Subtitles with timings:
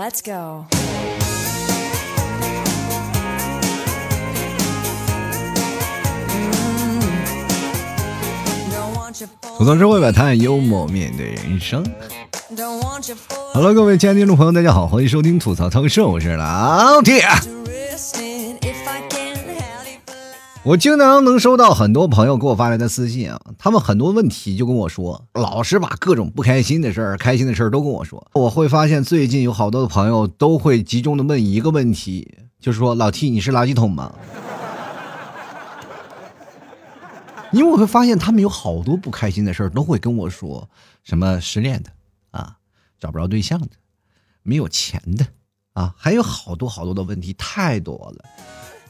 [0.00, 0.64] Let's go.
[9.58, 11.84] 吐槽社会百态，幽默面对人生。
[13.52, 17.22] Hello，各位亲爱的听众朋友，大家好，欢迎收听吐槽超市，我是老铁。
[20.62, 28.28] 我经常能收到很多朋友给我发来的私信啊，他们很多问题就跟我说，老是把各种不开心的事儿、开心的事儿都跟我说。
[28.34, 34.14] 我会发现最近有好多的朋友都会集中的问一个问题，就是说老 T 你是垃圾桶吗？
[37.52, 40.68] 因为我会发现他们有好多不开心的事儿都会跟我说，
[41.02, 41.90] 什么失恋的
[42.32, 42.58] 啊，
[42.98, 43.70] 找不着对象的，
[44.42, 45.26] 没有钱的
[45.72, 48.24] 啊，还有好多好多的问题太多了。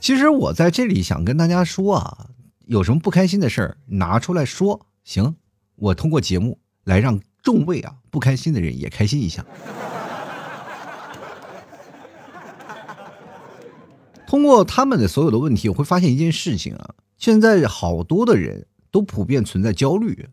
[0.00, 2.27] 其实我在这里想跟大家说啊，
[2.66, 5.36] 有什么不开心的事儿拿出来说，行，
[5.77, 9.44] 我通过节目来让众位啊不开心的人也开心一下。
[14.27, 20.28] 通过他们的所有的问题，我会发现一件事情啊，现在好多的人都普遍存在焦虑，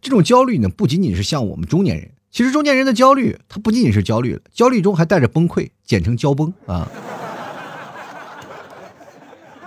[0.00, 6.88] 这种焦虑呢，不仅仅是像我们中年人，其实中年人的焦虑，它不仅仅是焦虑了，焦虑中还带着崩溃，简称焦崩啊。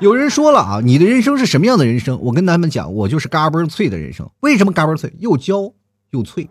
[0.04, 2.20] 有人说了啊，你的人生是什么样的人生？
[2.22, 4.30] 我跟他们讲，我就是嘎嘣脆的人生。
[4.42, 5.14] 为什么嘎嘣脆？
[5.20, 5.72] 又焦
[6.10, 6.50] 又脆，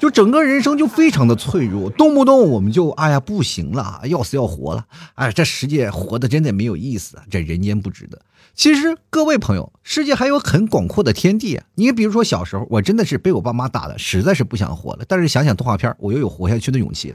[0.00, 4.84] 就整个人生就非常的脆弱，动不动我们就哎呀不行了，要死要活了。
[5.14, 8.20] 哎，这世界活的真的没有意思啊，这人间不值得。
[8.56, 11.64] 其实各位朋友，世界还有很广阔的天地啊。
[11.76, 15.04] 你比如说小时候，我真的是被我爸妈打的，实在是不想活了。
[15.06, 17.14] 但是想想动画片，我又有活下去的勇气。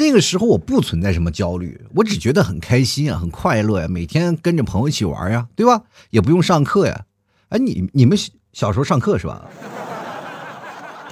[0.00, 5.82] 那个时候我不存在什么焦虑，我只觉得很开心啊，很快乐呀，每天跟着朋友一起玩呀，对吧？
[6.08, 7.04] 也不用上课呀。
[7.50, 8.16] 哎，你你们
[8.54, 9.44] 小时候上课是吧？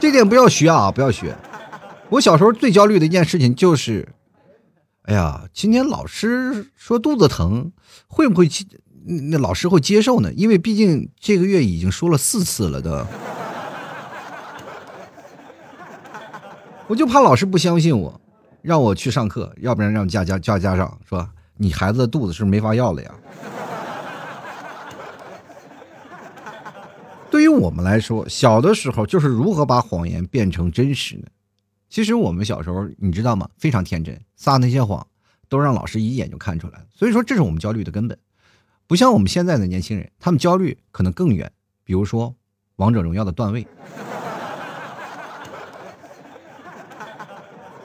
[0.00, 1.36] 这点不要学啊，不要学。
[2.08, 4.08] 我小时候最焦虑的一件事情就是，
[5.02, 7.70] 哎呀，今天老师说肚子疼，
[8.06, 8.48] 会不会
[9.04, 10.32] 那老师会接受呢？
[10.32, 13.06] 因为毕竟这个月已经说了四次了都，
[16.86, 18.18] 我就怕老师不相信我。
[18.62, 23.14] 让我去上课，要不然让家家叫家长说你孩子的肚子是没法要了呀。
[27.30, 31.26] 对于我们来说，小的时候就是如何把谎言变成真实呢？
[31.88, 33.48] 其实我们小时候你知道吗？
[33.58, 35.06] 非常天真，撒那些谎
[35.48, 36.84] 都让老师一眼就看出来。
[36.92, 38.18] 所以说这是我们焦虑的根本，
[38.86, 41.50] 不像我们现在的年轻人，他们焦虑可能更远。
[41.84, 42.34] 比如说
[42.76, 43.62] 王者荣耀的段位，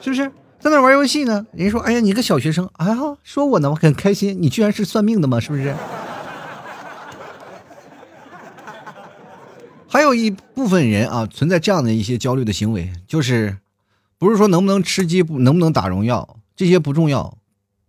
[0.01, 0.31] 是不是？
[0.63, 4.41] 在那玩游戏呢，人家说：“哎呀，你个小学生，哎呀，说我呢，我很开心。
[4.41, 5.37] 你居然是算命的吗？
[5.37, 5.75] 是不是？”
[9.89, 13.57] 还有一部分人啊，存在这样的一些焦虑的行为，就是
[14.17, 17.37] 不是说能不能吃鸡，能不能打荣耀，这些不重要，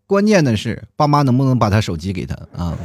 [0.09, 2.77] 关键的是爸妈能不能把他手机给他啊。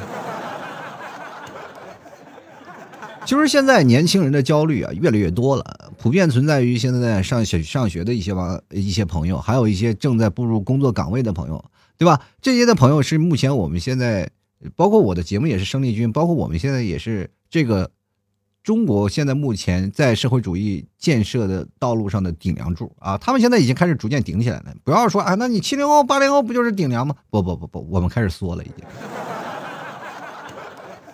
[3.29, 11.63] 其实现在年轻人的焦虑啊越来越多了，普遍存在于现在在上学上学的一些网一些朋友，还有一些正在步入工作岗位的朋友，
[11.95, 12.19] 对吧？
[12.41, 14.27] 这些的朋友是目前我们现在，
[14.75, 17.91] 包括我的节目也是生力军，包括我们现在也是这个
[18.63, 23.15] 中国现在目前在社会主义建设的道路上的顶梁柱啊！
[23.19, 24.73] 他们现在已经开始逐渐顶起来了。
[24.83, 27.13] 不要说啊，那你七零后八零后不就是顶梁吗？
[27.29, 28.83] 不不不不，我们开始缩了已经。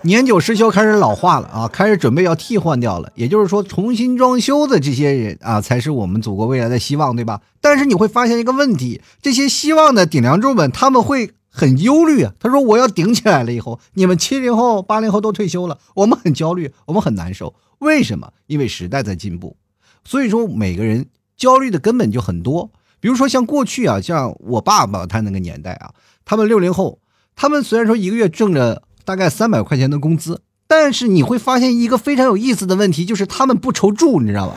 [0.06, 3.12] 年久失修，开始老化了啊，开始准备要替换掉了。
[3.16, 7.42] 也就是说，重新装修的这些人啊，才是我们祖国未来的希望，对吧？
[7.60, 12.34] 但是你会发现一个问题，这些希望的顶梁柱们，他们会很忧虑啊。
[12.40, 17.56] 他说：“我要顶起来了以后，你们七零后、八零后都退休了，我们很焦虑，我们很难受。
[17.80, 18.32] 为什么？
[18.46, 19.58] 因为时代在进步，
[20.04, 22.70] 所以说每个人焦虑的根本就很多。
[23.00, 25.96] 比如说像过去啊，像我爸爸他那个年代啊，
[26.26, 27.00] 他们六零后，
[27.36, 28.84] 他们虽然说一个月挣着。
[29.06, 34.56] 大概三百块钱的工资，但是你会发现一个非常有意思的问题，就是他们不愁住，你知道吧？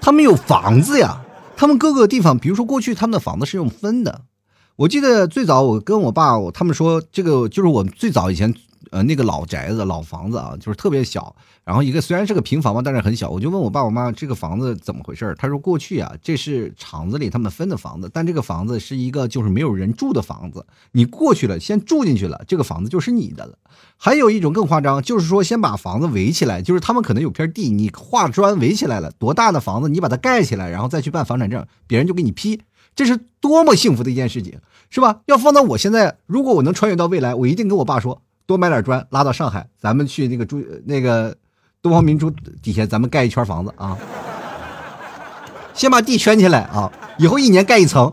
[0.00, 1.22] 他们有房子呀，
[1.56, 4.22] 他们各个地方，比如说过去他们的房子是用分的。
[4.76, 8.52] 我记得最早我跟我爸，他们说这个就是我们最早以前。
[8.90, 11.34] 呃，那个老宅子、老房子啊，就是特别小。
[11.64, 13.28] 然后一个虽然是个平房嘛，但是很小。
[13.28, 20.64] 我就问我爸我妈这个房子怎么回事他说过去啊，这是厂子里他们分的房子，但这个房子是一个就是没有人住的房子。
[20.92, 23.58] 你过去了，先住进去了，这个房子就是你的了。
[23.96, 32.60] 还有一种更夸张，就是说先把房子围起来，就是他们可能有片地，你画砖围起来了，多大的房子你把它盖起来，然后再去办房产证，别人就给你批。
[32.96, 34.58] 这是多么幸福的一件事情，
[34.90, 35.20] 是吧？
[35.26, 38.22] 要放到我现在，如果我能穿越到未来，我一定跟我爸说。
[38.48, 41.36] 多买点砖拉到上海，咱们去那个住那个
[41.82, 42.30] 东方明珠
[42.62, 43.94] 底下咱们盖一圈房子啊，
[45.74, 48.10] 先把地圈起来啊，以后一年盖一层，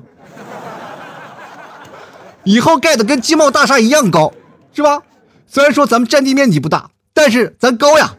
[2.43, 4.33] 以后盖的跟金茂大厦一样高，
[4.73, 5.03] 是吧？
[5.47, 8.13] 虽然说咱们占地面积不大，但是咱高呀。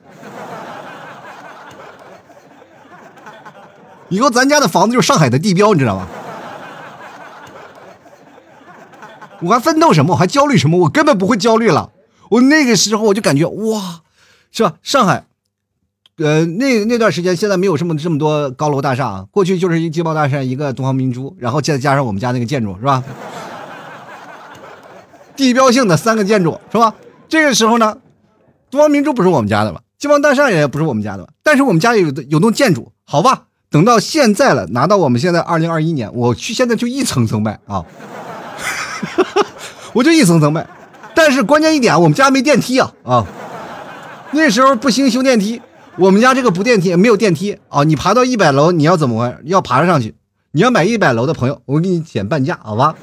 [4.09, 6.07] 以后咱家的房子就是上海的地标，你知道吗？
[9.43, 10.15] 我还奋斗什么？
[10.15, 10.79] 我还焦虑什么？
[10.79, 11.91] 我根本不会焦虑了。
[12.31, 14.01] 我那个时候我就感觉哇，
[14.51, 14.75] 是吧？
[14.83, 15.27] 上海，
[16.19, 23.03] 呃，那那段时间现在没有这么这么多高楼大厦，过去就是一金茂大厦，一个东方明珠，然后再加上我们家那个建筑，是吧？
[25.37, 26.95] 地标性的三个建筑，是吧？
[27.29, 27.99] 这个时候呢，
[28.71, 33.45] 东方明珠不是我们家的了，金茂大厦也不是我们家的，但是我们家有有栋建筑，好吧？
[33.69, 37.85] 等到现在了，拿到我们现在二零二一年，我去现在就一层层卖啊。
[39.93, 40.67] 我就一层层卖，
[41.17, 43.27] 但是关键一点，我们家没电梯啊啊！
[44.33, 45.63] 那时候不兴修电梯，
[45.97, 47.85] 我们家这个不电梯没有电梯啊！
[47.85, 49.37] 你爬到一百楼，你要怎么回？
[49.45, 50.15] 要爬上去？
[50.51, 52.95] 你要买一百楼的朋友，我给你减半价，好吧？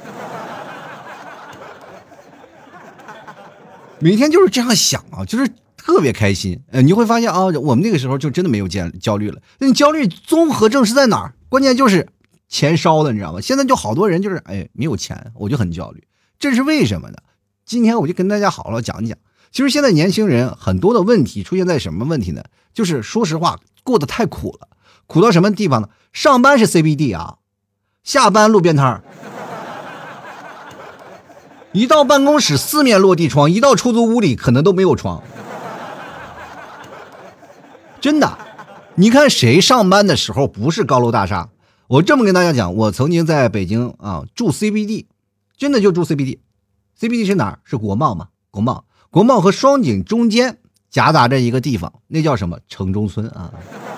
[3.98, 6.62] 每天就是这样想啊，就是特别开心。
[6.70, 9.40] 呃，你会发现啊，我们那个时候就真的没有焦焦虑了。
[9.58, 11.34] 那你焦虑综合症是在哪儿？
[11.48, 12.06] 关键就是。
[12.46, 13.40] 钱烧的，你知道吗？
[13.40, 16.04] 现在就好多人就是，哎，没有钱，我就很焦虑，
[16.38, 17.16] 这是为什么呢？
[17.66, 19.16] 今天我就跟大家好好讲一讲。
[19.50, 22.44] 其实现在年轻人很多的问题出现在什么问题呢？
[22.74, 24.68] 就是说实话，过得太苦了，
[25.06, 25.88] 苦到什么地方呢？
[26.12, 27.38] 上班是 CBD 啊，
[28.02, 29.02] 下班路边摊
[31.72, 35.22] 一到办公室四面落地窗，一到出租屋里可能都没有窗，
[38.00, 38.38] 真的。
[38.96, 41.48] 你看谁上班的时候不是高楼大厦？
[41.86, 45.06] 我这么跟大家讲，我曾经在北京啊住 CBD，
[45.56, 46.38] 真的就住 CBD
[46.98, 47.58] CBD 是哪儿？
[47.64, 48.28] 是国贸吗？
[48.50, 50.58] 国贸，国贸和双井中间
[50.90, 52.58] 夹杂着一个地方，那叫什么？
[52.68, 53.52] 城中村啊！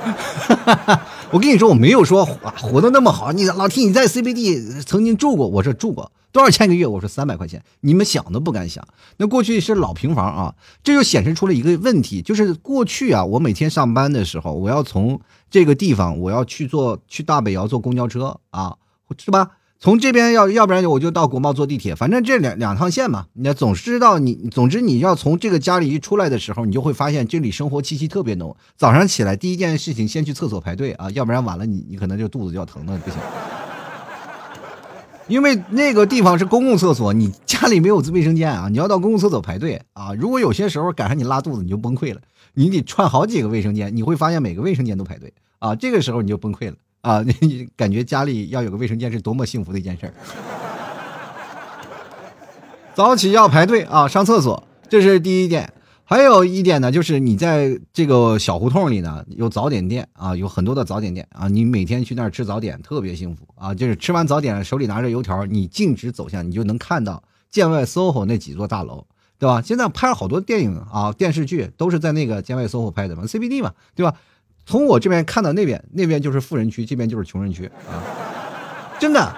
[1.31, 3.33] 我跟你说，我没有说活得那么好。
[3.33, 6.11] 你老听你在 CBD 曾经住过，我说住过。
[6.33, 6.87] 多少钱一个月？
[6.87, 8.87] 我说三百块钱，你们想都不敢想。
[9.17, 15.21] 那过去是老平房啊，这就显示出了一个问题，就是过去啊，我每天上班的时候，我要从
[15.51, 18.77] 这个地方，我要去坐去大北窑坐公交车啊，
[19.19, 19.53] 是吧？
[19.79, 23.27] 从这边要要不然我就到国贸坐地铁，反正这两两趟线嘛。
[23.35, 28.57] 你总知道你，总之你要从这个家里一出来的时候，你就会发现这里生活气息特别浓。
[28.77, 33.19] 早上起来第一件事情，先去厕所排队啊，要不然晚了你你可能就肚子就要疼了，不行。
[35.29, 40.15] 因为那个地方是公共厕所，你家里没有卫生间啊，你要到公共厕所排队啊。
[40.15, 42.21] 如果有些时候赶上你拉肚子，你就崩溃了，
[42.55, 45.75] 你得串好几个卫生间，你会发现每个卫生间都排队啊。
[45.75, 46.77] 这个时候你就崩溃了
[47.07, 50.13] 啊， 你感觉家里要有个卫生间是多么幸福的一件事儿。
[52.95, 55.73] 早起要排队啊，上厕所，这是第一点。
[56.03, 63.73] 还有一点呢，就是你在这个小胡同里呢，有早点店啊，有很多的早点店啊，你每天去那儿吃早点特别幸福啊。
[63.73, 69.07] 就是吃完早点，手里拿着油条，你径直走向，你就能看到建外 SOHO 那几座大楼，
[69.39, 69.63] 对吧？
[69.63, 74.15] 现在拍了好多电影啊、电视剧，都是在那个建外 SOHO 拍的嘛，CBD 嘛，对吧？
[74.67, 78.03] 从我这边看到那边，那边就是富人区，这边就是穷人区啊，
[78.99, 79.35] 真的。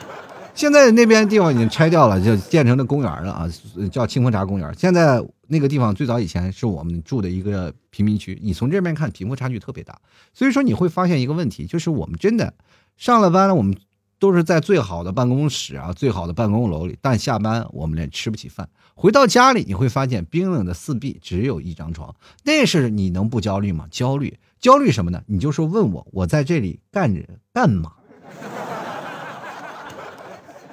[0.55, 3.49] 现在那边地方已经拆掉了，就建成了公园了啊，
[3.93, 4.75] 叫清风闸公园。
[4.77, 9.97] 现在那个地方最早以前是我们住的一个贫民区，你从这边看贫富差距特别大。
[10.35, 12.53] 所以说你会发现一个问题，就是我们真的
[12.97, 13.77] 上了班了，我们
[14.19, 22.13] 都是在最好的办公室啊、最好的办公楼里，但下班我们连吃不起饭，回到家里你会发现冰冷的四壁只有一张床，
[22.43, 23.87] 那是你能不焦虑吗？
[23.93, 25.23] 焦虑，焦虑什么呢？
[25.27, 27.23] 你就说问我，我在这里干着
[27.53, 27.93] 干嘛？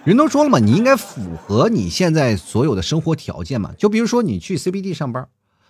[0.04, 3.74] 人都说了嘛，你应该符合你现在所有的生活条件嘛。
[3.78, 5.28] 就比如说你去 CBD 上班，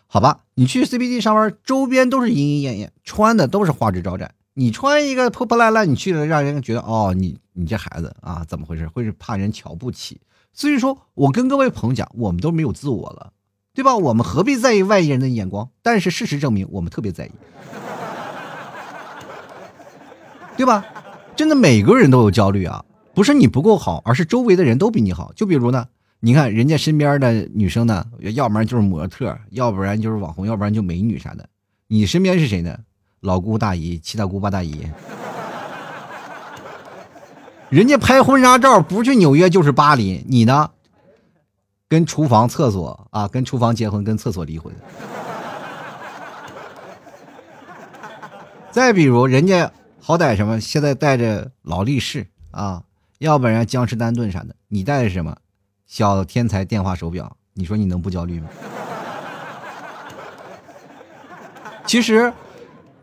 [0.07, 4.35] 好吧，你去 CBD 上班，周边都是莺莺燕燕，穿的都是花枝招展。
[4.53, 8.87] 你穿一个破破烂烂，你去了，让人觉得哦，你你这孩子啊，怎么回事？
[8.87, 10.19] 会是怕人瞧不起。
[10.53, 13.31] 所以说我跟各位朋友讲，我们都没有自我了，
[13.73, 13.95] 对吧？
[13.95, 15.69] 我们何必在意外人的眼光？
[15.81, 17.31] 但是事实证明，我们特别在意，
[20.57, 20.85] 对吧？
[21.35, 22.83] 真的，每个人都有焦虑啊。
[23.13, 25.31] 不是你不够好，而是周围的人都比你好。
[25.35, 25.85] 就比如呢，
[26.19, 31.47] 你看人家身边的女生呢，要不然就是模特，要不然就是网红，要不然就美女啥的。
[31.87, 32.77] 你身边是谁呢？
[33.21, 34.85] 老姑大姨、七大姑八大姨。
[37.69, 40.69] 人家拍婚纱照不去纽约就是巴黎，你呢？
[41.87, 44.73] 跟厨房、厕所啊，跟厨房结婚，跟厕所离婚。
[48.71, 49.71] 再比如人家
[50.07, 52.83] 好歹什么，现在带着劳力士啊。
[53.17, 55.35] 要不然江诗丹顿啥的，你带的什么？
[55.87, 58.47] 小天才电话手表，你说你能不焦虑吗？
[61.87, 62.31] 其实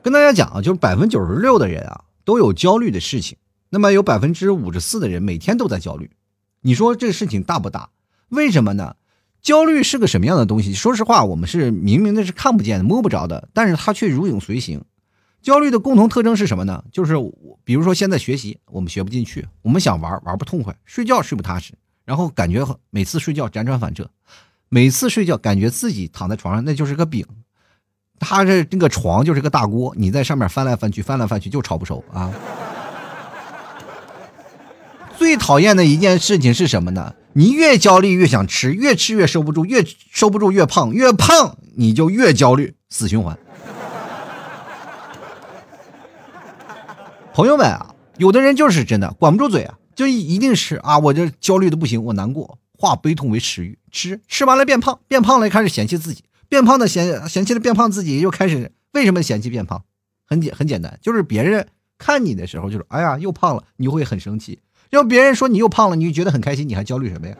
[0.00, 3.36] 跟大家讲啊，就是百分之九十六的人啊都有焦虑的事情，
[3.70, 6.08] 那么有百分之五十四的人每天都在焦虑。
[6.60, 7.90] 你说这个事情大不大？
[8.28, 8.94] 为什么呢？
[9.40, 10.72] 焦虑是个什么样的东西？
[10.72, 14.84] 说实话，我们是明明的是看不见的、摸不着的，但是它却如影随形。
[15.42, 16.84] 焦虑的共同特征是什么呢？
[16.92, 17.14] 就是
[17.64, 21.72] 比如说现在学习我们学不进去，我们想玩玩不痛快，睡觉睡不踏实，
[22.04, 24.08] 然后感觉每次睡觉辗转反侧，
[24.68, 27.26] 每次睡觉感觉自己躺在床上那就是个饼，
[28.20, 32.32] 他这那个床就是个大锅，你在上面翻来翻去，翻来翻去就炒不熟啊。
[35.18, 37.14] 最讨厌的一件事情是什么呢？
[37.34, 43.38] 你越焦虑越想吃，越吃越收不住，越收不住越胖，越胖你就越焦虑，死循环。
[47.34, 59.82] 朋友们啊，有的人就是真的管不住嘴啊，就一定是啊，我这焦虑的不行，我难过，化悲痛为食欲，吃吃完了变胖，变胖了开始嫌弃自己，变胖的嫌嫌弃了变胖自己，又开始为什么嫌弃变胖？
[60.26, 64.60] 很简很简单，就是别人看你的时候就是哎呀又胖了，你会很生气。
[64.90, 67.36] 要别人说你又胖了，你觉得很开心，你还焦虑什么呀？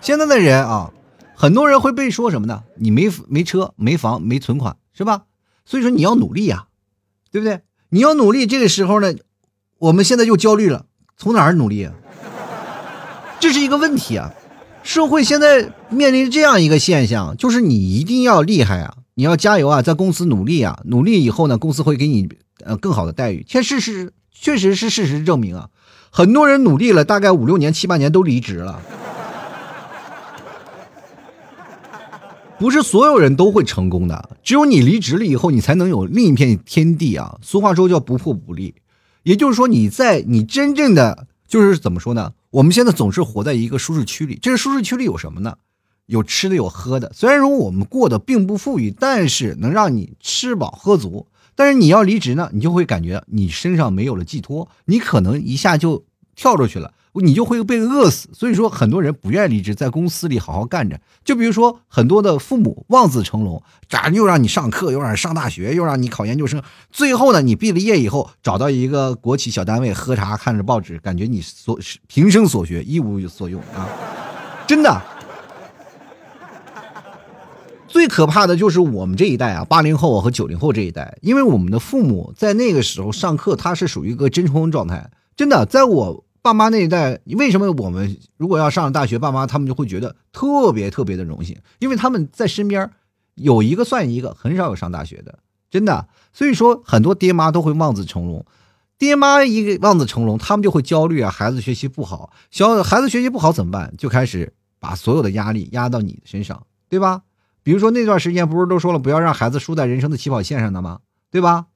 [0.00, 0.90] 现在的人啊，
[1.34, 2.64] 很多人会被说什么呢？
[2.76, 5.24] 你没没车、没房、没存款，是吧？
[5.68, 6.68] 所以说你要努力呀，
[7.30, 7.60] 对不对？
[7.90, 9.12] 你要努力，这个时候呢，
[9.78, 10.86] 我们现在又焦虑了，
[11.18, 11.92] 从哪儿努力啊？
[13.38, 14.32] 这是一个问题啊！
[14.82, 22.28] 社会现在面临这样一个现象，就是你一定要厉害啊，你要加油啊，在公司努力啊，努力以后呢，公司会给你。
[22.64, 25.70] 呃，更好的待遇，确实是，确实是事实证明啊，
[26.10, 28.82] 很多人努力了，大概五六年、七八年都离职了。
[32.58, 37.38] 不是所有人都会成功的，只有你离职了以后，你才能有另一片天地啊。
[37.40, 38.74] 俗话说叫不破不立，
[39.22, 42.32] 也就是说你在你真正的就是怎么说呢？
[42.50, 45.56] 我们现在总是活在一个舒适区里，这个舒适区里有什么呢？
[46.06, 47.12] 有吃的，有喝的。
[47.14, 51.26] 虽然说我们过得并不富裕，但是能让你吃饱喝足。
[51.54, 58.28] 但是你要离职呢，你就会感觉你身上没有了寄托，你可能一下就跳出去了，你就会被饿死。
[58.32, 61.00] 所以说，很多人不愿意离职，在公司里好好干着。
[61.24, 73.88] 就比如说，很多的父母望子成龙，咋又让你上课，又让你上大学，又让你考研究生，最后呢，你毕了业以后找到一个国企小单位，喝茶看着报纸，感觉你所平生所学一无所用啊！
[74.66, 75.02] 真的。
[77.88, 85.10] 最可怕的就是我们这一代啊，八零后和九零后这一代，因为我们的父母在那个时候上课，他是属于一个真空状态。
[85.34, 92.90] 真的，在我爸妈那一代，为什么我们如果要上了大学，爸妈他们就会觉得特别特别的荣幸，因为他们在身边
[93.34, 95.38] 有一个算一个，很少有上大学的，
[95.70, 96.08] 真的。
[96.32, 98.44] 所以说，很多爹妈都会望子成龙，
[98.96, 103.92] 爹妈一个望子成龙，他们就会焦虑啊，孩子学习不好，小孩子学习不好怎么办？
[103.98, 107.22] 就开始把所有的压力压到你的身上，对吧？
[107.64, 111.00] 比如说那段时间不是都说了不要让孩子输在人生的起跑线上的吗？
[111.30, 111.66] 对吧？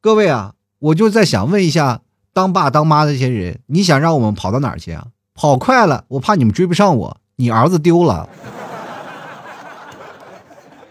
[0.00, 5.06] 各位啊，我就在想问一下当爸当妈的这些人，你想让我们跑到哪儿去啊？
[5.34, 8.28] 跑快了，我怕你们追不上我，你儿子丢了。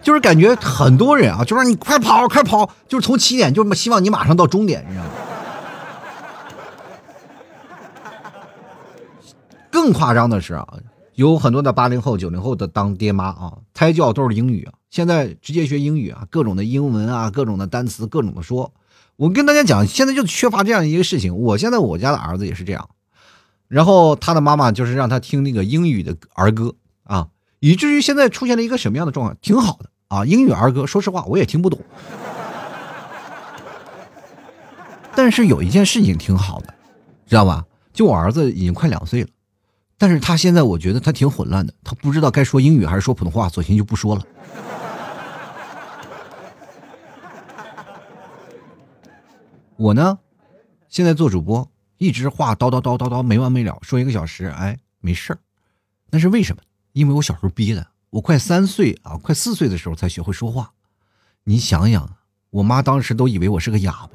[0.01, 5.11] 就是感觉很多人啊，就让你快跑快跑，就是从起点就希望你马上到终点，你知道吗？
[9.69, 10.67] 更夸张的是啊。
[11.15, 18.71] 有很多的八零后、九零后的当爹妈啊，胎教都是英语啊，现在直接学英语啊，各种的英文啊，各种的单词，各种的说。
[19.15, 21.37] 我跟大家讲，现在就缺乏这样一个事情。
[21.37, 22.89] 我现在我家的儿子也是这样，
[23.67, 27.27] 然后他的妈妈就是让他听那个英语的儿歌啊，
[27.59, 29.37] 以至于现在出现了一个什么样的状况？
[29.41, 31.79] 挺好的啊，英语儿歌，说实话我也听不懂，
[35.15, 36.73] 但是有一件事情挺好的，
[37.27, 37.65] 知道吧？
[37.93, 39.27] 就我儿子已经快两岁了。
[39.97, 44.23] 但是他现在我觉得他挺混乱的，他不知道该说英语还是说普通话，索性就不说了。
[49.81, 50.19] 我呢，
[50.89, 55.39] 现在做主播，一直话叨叨叨叨叨没完没了，说一个小时，哎，没事儿。
[56.11, 56.61] 那是为什么？
[56.91, 60.71] 因为我小时候憋的，我快三岁啊，快四岁的时候才学会说话。
[61.45, 62.07] 你想想，
[62.51, 64.11] 我妈当时都以为我是个哑巴。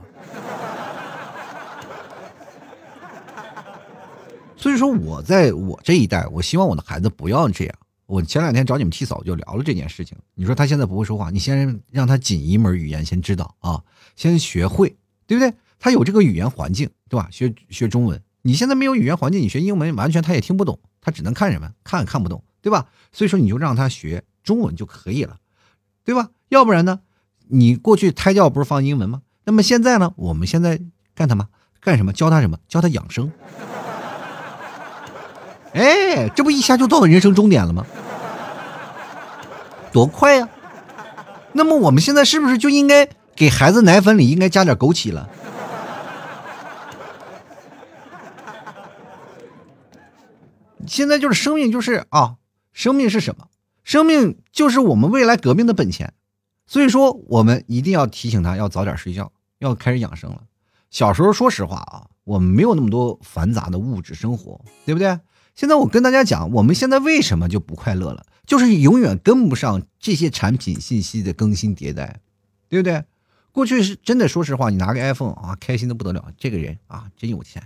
[4.56, 7.74] 所以说，我在我这一代，我希望我的孩子不要这样。
[8.06, 10.16] 我前两天找你们替嫂就聊了这件事情。
[10.36, 13.82] 你说他现在不会说话，你先让他仅一门语言先知道啊，
[14.14, 14.96] 先学会，
[15.26, 15.52] 对不对？
[15.78, 17.28] 他有这个语言环境，对吧？
[17.30, 21.70] 学学中文，你现在没有语言环境，你学英文完全他也听不懂，他只能看什么？
[21.84, 22.86] 看看不懂，对吧？
[23.12, 25.36] 所以说你就让他学中文就可以了，
[26.04, 26.30] 对吧？
[26.48, 27.00] 要不然呢？
[27.48, 29.22] 你过去胎教不是放英文吗？
[29.44, 30.12] 那么现在呢？
[30.16, 30.80] 我们现在
[31.14, 31.48] 干什么？
[31.80, 32.12] 干什么？
[32.12, 32.58] 教他什么？
[32.68, 33.30] 教他养生。
[35.72, 37.86] 哎，这不一下就到了人生终点了吗？
[39.92, 40.48] 多快呀！
[41.52, 45.28] 那么我们现在是不是就应该给孩子奶粉里应该加点枸杞了？
[50.86, 52.36] 现在就是生命，就是啊，
[52.72, 53.48] 生命是什么？
[53.84, 56.14] 生命就是我们未来革命的本钱。
[56.66, 60.42] 所以说，我们一定要提醒他要早点睡觉，要开始养生了。
[60.90, 65.18] 小时候，说实话啊，我们没有那么多繁杂的物质生活，对不对？
[65.54, 68.24] 现在我跟大家讲，我们现在为什么就不快乐了？
[68.46, 72.20] 就是永远跟不上这些产品信息的更新迭代，
[72.68, 73.04] 对不对？
[73.56, 77.62] 过去是真的，说实话，你拿个 iPhone 啊，开心的不得了，这个人啊真有钱，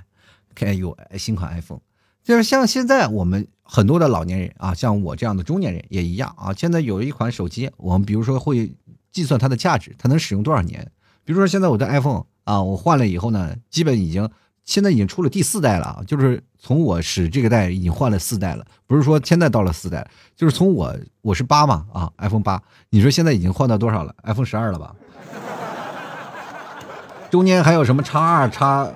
[0.54, 1.80] 开有新款 iPhone。
[2.23, 6.54] 就是像现在我们很多的老年人啊，像我这样的中年人也一样啊。
[6.56, 8.73] 现在有一款手机，我们比如说会
[9.11, 10.88] 计算它的价值，它能使用多少年？
[11.25, 14.30] 比如说现在我的 iPhone 啊，我换了以后呢，基本已经
[14.64, 24.94] 现在已经出了第四代了啊，就是从我使这个代已经换了四代了，不是说现在到了四代，就是从我我是八嘛啊，iPhone 八，你说现在已经换到多少了？iPhone 十二了吧？
[27.31, 28.91] 中间还有什么叉二叉？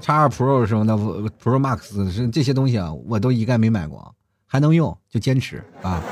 [0.00, 0.94] 叉二 Pro 什么的
[1.42, 4.12] ，Pro Max 是这些东西啊，我都一概没买过，
[4.46, 6.02] 还能用就坚持啊。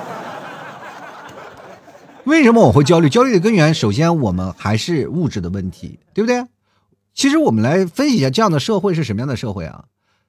[2.23, 3.09] 为什么我会焦虑？
[3.09, 6.45] 焦虑的根源，首先我们还是物质的问题，对不对？
[7.15, 9.87] 其实我们来分析一下，这样的社会是什么样的社会啊？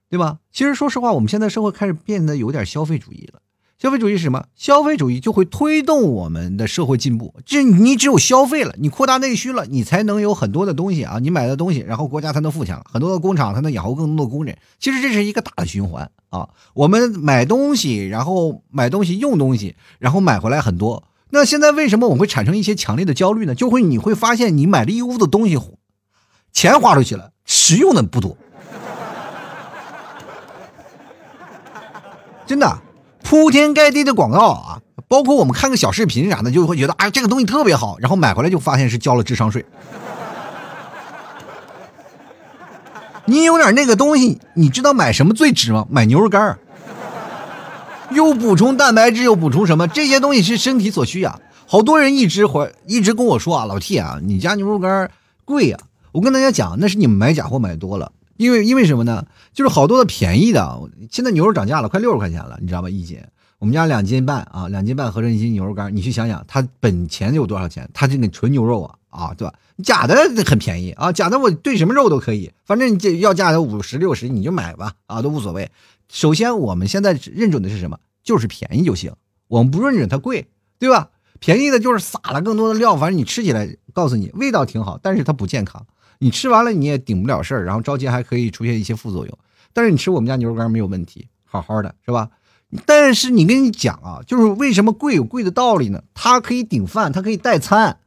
[0.10, 0.40] 对吧？
[0.52, 3.40] 其实说实话，我们现在社会开始变得有点消费主义了。
[3.82, 4.46] 消费主义是什么？
[4.56, 7.34] 消费主义就会推动我们的社会进步。
[7.44, 14.56] 这你只有消费了，你扩大内需了，你才能有很多的东西啊，你买的东西，然后国家才能富强，很多的工厂才能养活更多的工人。
[14.78, 16.50] 其实这是一个大的循环啊。
[16.76, 21.06] 我们买东西，然后买东西用东西，然后买回来很多。
[21.32, 23.56] 那现在为什么我会产生一些强烈的焦虑呢？
[23.56, 25.58] 就会你会发现，你买了一屋子东西，
[26.54, 28.38] 钱花出去了，实用的不多，
[32.46, 32.80] 真的。
[33.32, 39.66] 铺天盖地的广告啊，包括我们看个小视频啥的，就会觉得啊这个东西特别好，然后买回来就发现是交了智商税。
[43.24, 45.88] 你有点那个东西，你知道买什么最值吗？
[45.90, 46.60] 买牛肉干
[48.10, 49.88] 又补充蛋白质，又补充什么？
[49.88, 51.40] 这些东西是身体所需啊。
[51.66, 55.10] 好多人一直回一直跟我说啊，老 T 啊，你家牛肉干
[55.46, 55.77] 贵呀。
[56.12, 58.12] 我跟大家讲，那是你们买假货买多了。
[58.42, 59.27] 因为因为什么呢？
[59.54, 62.90] 就是好多的便宜的，现在牛肉涨价了，快六十块钱了，你知道吧？
[62.90, 63.20] 一斤，
[63.60, 67.88] 我们家两斤半啊，两斤半合成一斤牛肉干，你去想想，它本钱有多少钱？
[67.94, 69.54] 它这个纯牛肉啊啊，对吧？
[69.84, 75.70] 假的很便宜啊，假的我兑什么肉都可以，反正你这要价的五十六十你就买吧啊，都无所谓。
[76.10, 78.00] 首先我们现在认准的是什么？
[78.24, 79.14] 就是便宜就行，
[79.50, 80.48] 我们不认准它贵，
[80.80, 81.10] 对吧？
[81.40, 85.86] 便宜的就是撒了更多的料，反正你吃起来，告诉你味道挺好，但是它不健康。
[86.24, 89.38] 你吃完了你也顶不了事儿，然后着急还可以出现一些副作用。
[89.74, 92.29] 但是你吃我们家牛肉干没有问题，好好的是吧？
[92.86, 96.03] 但是你跟你讲啊，就是为什么贵有贵的道理呢？
[96.14, 97.98] 它可以顶饭，它可以代餐。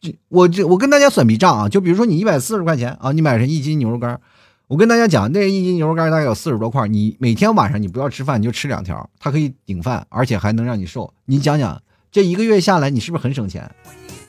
[0.00, 4.20] 这我这我跟大家算笔账啊，就比如说你一百四十块钱啊，你买上一斤牛肉干，
[4.66, 11.14] 我跟大家讲，那一斤牛肉干大概有四十多块，你每天晚上你不要吃饭，你就吃两条，它可以顶饭，而且还能让你瘦。
[11.26, 11.80] 你讲讲，
[12.10, 13.70] 这一个月下来，你是不是很省钱？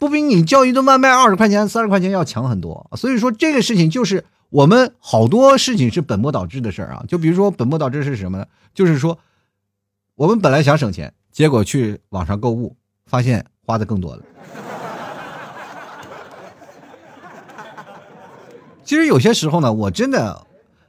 [0.01, 7.05] 不比你叫一顿外卖二十块钱、三十块钱要强很多，所以说这个事情就是我们好多事情是本末倒置的事儿啊。
[7.07, 8.47] 就比如说本末倒置是什么呢？
[8.73, 9.19] 就是说
[10.15, 14.23] 我们本来想省钱，结果去网上购物，发现花的更多了。
[18.83, 20.47] 其实有些时候呢，我真的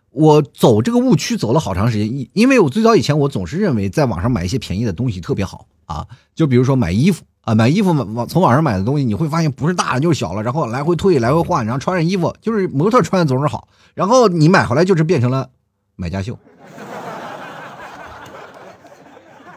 [0.09, 7.23] 我走这个误区走了好长时间，因因为我最早以前我总是认为在网上买一些便宜的东西特别好啊，就比如说买衣服。
[7.43, 15.51] 啊，买衣服网从网上买的东西，你会发现不是大了就是小了，然后来回退来回换，然后穿上衣服就是模特穿的总是好，然后你买回来就是变成了
[15.97, 16.39] 买家秀。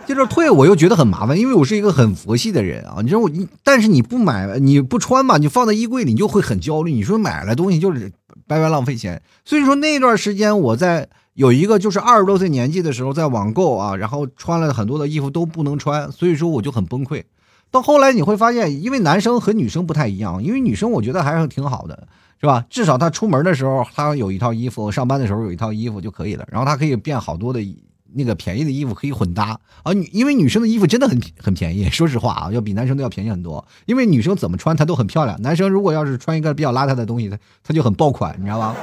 [0.07, 3.29] 接着退我又觉得很麻烦，因为我是一个很佛系的人啊，你说我
[3.63, 8.11] 但是你不买你不穿吧，你放在衣柜里你就会很焦虑，你说买了东西就是
[8.45, 17.23] 白白浪费钱，所以说那段时间我在有一个就是二十多岁年纪的时候在网购啊，然后穿了很多的衣服都不能穿，所以说我就很崩溃。
[17.71, 22.07] 到后来你会发现，因为男生和女生不太一样，因为女生我觉得还是挺好的，
[22.39, 22.65] 是吧？
[22.69, 26.47] 至少她出门的时候，她有一套衣服；上班的时候有一套衣服就可以了。
[26.49, 27.59] 然后她可以变好多的
[28.13, 29.91] 那个便宜的衣服，可以混搭啊。
[29.91, 33.65] 女因为女生的衣服真的很很便宜，说实话啊，要比男生都要便宜很多。
[33.85, 38.73] 因为女生怎么穿她都很漂亮，男生如果要是穿一个比较邋遢的东西，他他就很爆款，你知道吗？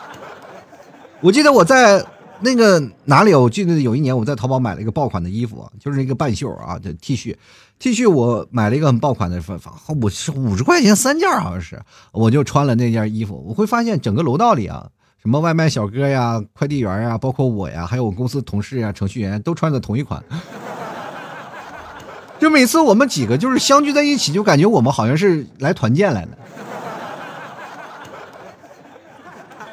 [1.22, 2.04] 我记得我在。
[2.42, 3.34] 那个哪里？
[3.34, 7.36] 我记得有一年我在淘宝买了一个爆款的衣服，就是一个半袖啊的 T 恤
[7.78, 9.42] ，T 恤我买了一个很爆款的，
[10.00, 11.80] 我是五十块钱三件好像是，
[12.12, 13.44] 我就穿了那件衣服。
[13.46, 14.88] 我会发现整个楼道里啊，
[15.22, 20.22] 什么外卖小哥呀、快递员呀，包括我呀，还有我公司同事呀、程序员都穿的同一款。
[22.38, 26.38] 就每次我们几个就是相聚在一起，就感觉我们好像是来团建来的。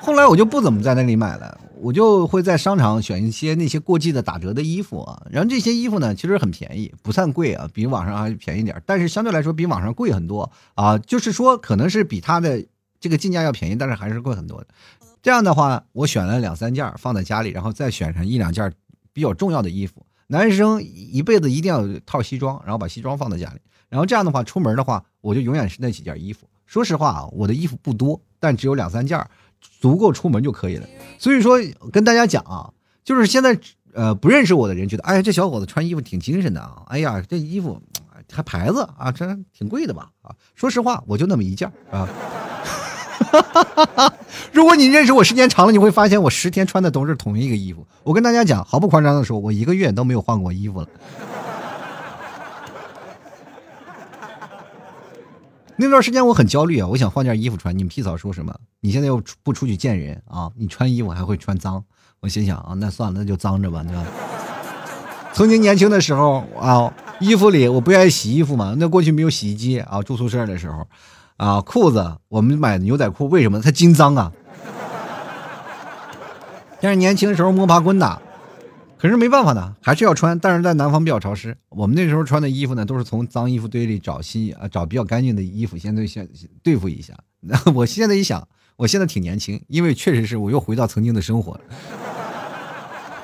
[0.01, 5.21] 后来我就不怎么在那里买了，我就会在商场选一些那些过季的打折的衣服啊。
[5.29, 10.97] 然后这些衣服呢，其实很便宜，不算贵啊，比网上还便宜点但是相对来说比网上贵很多啊。
[10.97, 12.65] 就是说，可能是比它的
[12.99, 14.67] 这个进价要便宜，但是还是贵很多的。
[15.21, 18.71] 这样的话，我选了两三件放在家里，然后再选上一两件
[19.13, 20.05] 比较重要的衣服。
[20.27, 23.59] 男生一辈子一定要套西装，然后把西装放在家里，
[23.89, 26.47] 然后这样的话出门的话，我就永远是那几件衣服。
[26.65, 29.25] 说实话啊，我的衣服不多，但只有两三件，
[29.59, 30.87] 足够出门就可以了。
[31.17, 31.59] 所以说
[31.91, 32.69] 跟大家讲啊，
[33.03, 33.59] 就是现在
[33.93, 37.81] 呃不认识我的人觉得，哎这小伙子穿衣服挺精神的啊，哎呀这衣服
[38.31, 39.25] 还牌子啊，这
[39.57, 40.35] 挺贵的吧啊？
[40.55, 42.07] 说实话，我就那么一件啊。
[43.31, 44.13] 哈
[44.53, 47.85] 如果你认识我时间长了，你会发现我十天穿的都是同一个衣服。
[48.03, 50.87] 我跟大家讲，毫不夸张的说，我一个月都没有换过衣服了。
[55.79, 57.77] 那段时间我很焦虑啊，我想换件衣服穿。
[57.77, 58.53] 你们屁嫂说什么？
[58.81, 60.51] 你现在又不出去见人啊？
[60.55, 61.83] 你穿衣服还会穿脏？
[62.19, 64.03] 我心想啊，那算了，那就脏着吧，对吧？
[65.33, 68.75] 曾经年轻的时候啊，衣服里我不愿意洗衣服嘛。
[68.79, 70.87] 那过去没有洗衣机啊，住宿舍的时候。
[71.37, 74.31] 啊，裤子我们买的牛仔裤，为什么它金脏啊？
[76.81, 78.19] 但是年轻的时候摸爬滚打，
[78.97, 80.37] 可是没办法呢，还是要穿。
[80.39, 86.27] 但是在南方比较潮湿，我们那时候穿的衣服呢，都是从脏衣服堆里找新啊，找比较干净的衣服，先对先
[86.63, 87.13] 对付一下。
[87.41, 91.61] 那 我现在一想，我现在挺年轻，因为确实是我又回到曾经的生活了。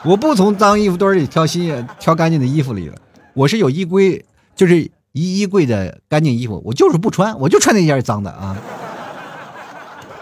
[0.03, 2.95] 我不从脏衣服堆里挑新挑干净的衣服里了，
[3.33, 4.91] 我是有衣柜，就是。
[5.15, 8.57] 一衣柜的干净衣服，我就是不穿，我就穿那件脏的啊。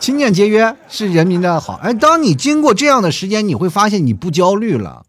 [0.02, 1.76] 勤俭节约是人民的好。
[1.76, 5.06] 哎，当你经过这样的时间，你会发现你不焦虑了，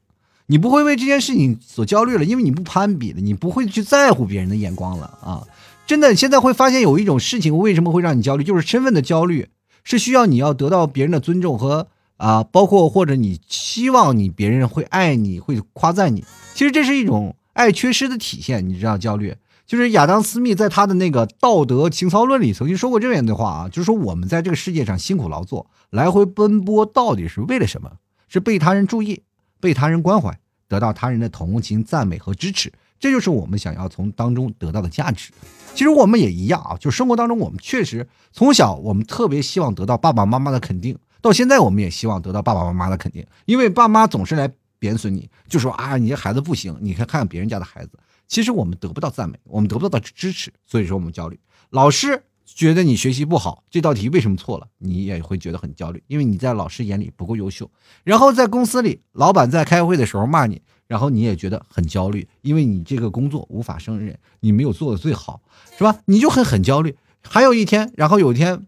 [0.53, 5.47] 你不会为这件事情所焦虑了，因为你不攀比了，你不会去在乎别人的眼光了啊。
[5.87, 9.49] 真的，现在会发现有一种事情为什么会让你焦虑，就是身份的焦虑，
[9.83, 11.89] 是需要你要得到别人的尊重和
[12.19, 16.23] 啊，包括或者你希望你别人会爱你，会夸赞你。
[16.53, 19.35] 其实这是一种爱缺失的体现，你知道焦虑。
[19.65, 27.93] 就是亚当·斯密在他的那个《道德情操论》里曾经说过这样的话啊，就是说我们在这个世界上辛苦劳作，来回奔波，到底是为了什么？
[28.29, 29.23] 是被他人注意，
[29.59, 30.39] 被他人关怀，
[30.73, 35.31] 得到他人的同情、赞美和支持，这就是我们想要从当中得到的价值。
[35.75, 47.99] 其实我们也一样啊，就生活当中，我们确实从小我们特别希望得到爸爸妈妈的肯定，到现在我们也希望得到爸爸妈妈的肯定，因为爸妈总是来贬损你，就说啊，你这孩子不行，你看看别人家的孩子。
[48.27, 51.39] 其实我们得不到赞美，我们得不到支持，所以说我们焦虑。
[51.69, 52.23] 老师
[52.55, 57.71] 觉得你学习不好，这道题为什么错了，你也会觉得很焦虑，因为你在老师眼里不够优秀。
[58.05, 65.41] 然后在公司里，老板在开会的时候骂你，然后你也觉得很焦虑，因为你这个工作无法胜任，你没有做的最好，
[65.77, 65.99] 是吧？
[66.05, 66.97] 你就很很焦虑。
[67.23, 68.67] 还有一天，然后有一天，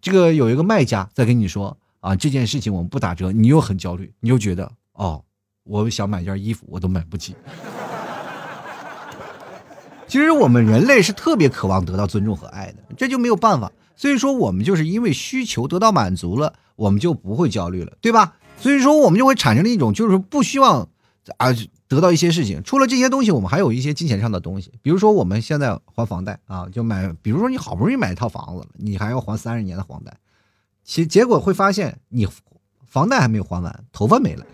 [0.00, 5.24] 这个有一个卖家在跟你说啊，这件事情我们不打折，你又很焦虑，你又觉得哦，
[5.64, 7.34] 我想买件衣服我都买不起。
[10.08, 13.70] 其实我们人类是特别渴望得到尊重和爱的，这就没有办法。
[13.96, 18.34] 所以说，我们就是因为需求得到满足了，我们就不会焦虑了，对吧？
[18.58, 20.88] 所以说，我们就会产生了一种就是不希望
[21.38, 21.48] 啊
[21.88, 22.62] 得到一些事情。
[22.62, 30.14] 除了这些东西，我们还有一些金钱上的东西，比如说我们现在还房贷啊，就买，比如说你好不容易买一套房子了，你还要还三十年的房贷，
[30.84, 32.28] 其结果会发现你
[32.86, 34.46] 房贷还没有还完，头发没了。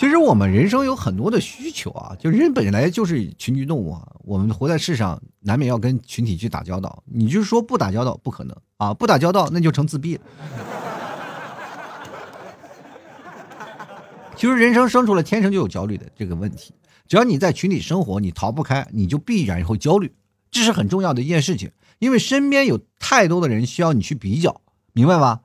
[0.00, 7.02] 其实我们人生有很多的需求啊，就人本来就是群居动物啊，我们活在世上难免要跟群体去打交道。
[7.04, 10.22] 你就是说不打交道不可能啊，不打交道那就成自闭了。
[14.34, 16.72] 其实人生生出来天生就有焦虑的这个问题，
[17.06, 20.14] 只要你在群体生活，你逃不开，你就必然会焦虑，
[20.50, 24.62] 这是很重要的一件事情，因为身边有太多的人需要你去比较，
[24.94, 25.42] 明白吧？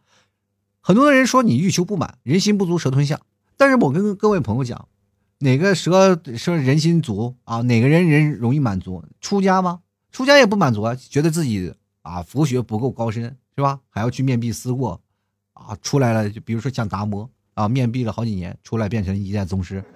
[0.79, 3.19] 很多的人说你欲求不满，人心不足蛇吞象。
[3.57, 4.87] 但是我跟各位朋友讲，
[5.39, 7.61] 哪个蛇说人心足啊？
[7.61, 9.03] 哪个人人容易满足？
[9.21, 9.79] 出家吗？
[10.11, 13.79] 出家也不满足啊，觉得自己啊佛学不够高深，是吧？
[13.89, 14.99] 还要去面壁思过，
[15.53, 19.83] 啊，出来了就比如说像达摩啊，面壁了好几年，出来变成一代宗师。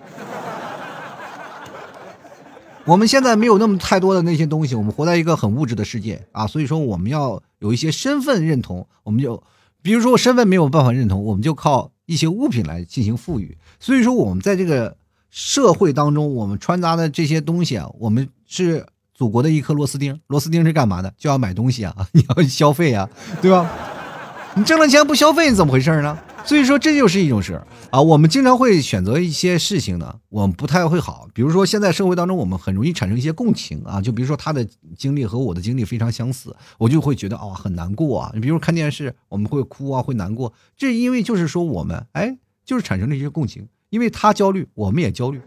[2.86, 9.44] 我们现在没有那么太多的那些东西，我们活在一个很物质的世界啊，所以说我们要有一些身份认同，我们就
[9.82, 11.92] 比如说我身份没有办法认同，我们就靠。
[12.10, 14.98] 一些物品来进行赋予，所以说我们在这个
[15.30, 20.20] 社会当中，我们穿插的这些东西啊，我们是祖国的一颗螺丝钉。
[20.26, 21.14] 螺丝钉是干嘛的？
[21.20, 23.08] 就要买东西啊，你 要消费啊，
[23.44, 23.70] 对吧？
[24.56, 26.18] 你挣了钱不消费，你怎么回事呢？
[26.44, 27.62] 所以说这就是一种事
[27.92, 28.02] 啊。
[28.02, 31.28] 我们经常会选择一些事情呢，我们不太会好。
[31.34, 34.02] 比如说现在社会当中，我们很容易产生一些共情啊。
[34.02, 38.32] 就比如说他的经历和我的经历非常相似，我就会觉得哦很难过啊。
[38.34, 45.42] 你比如看电视，我们会哭啊，会难过，这因为就是说我们哎，就是产生了一些共情，因为他焦虑，我们也焦虑。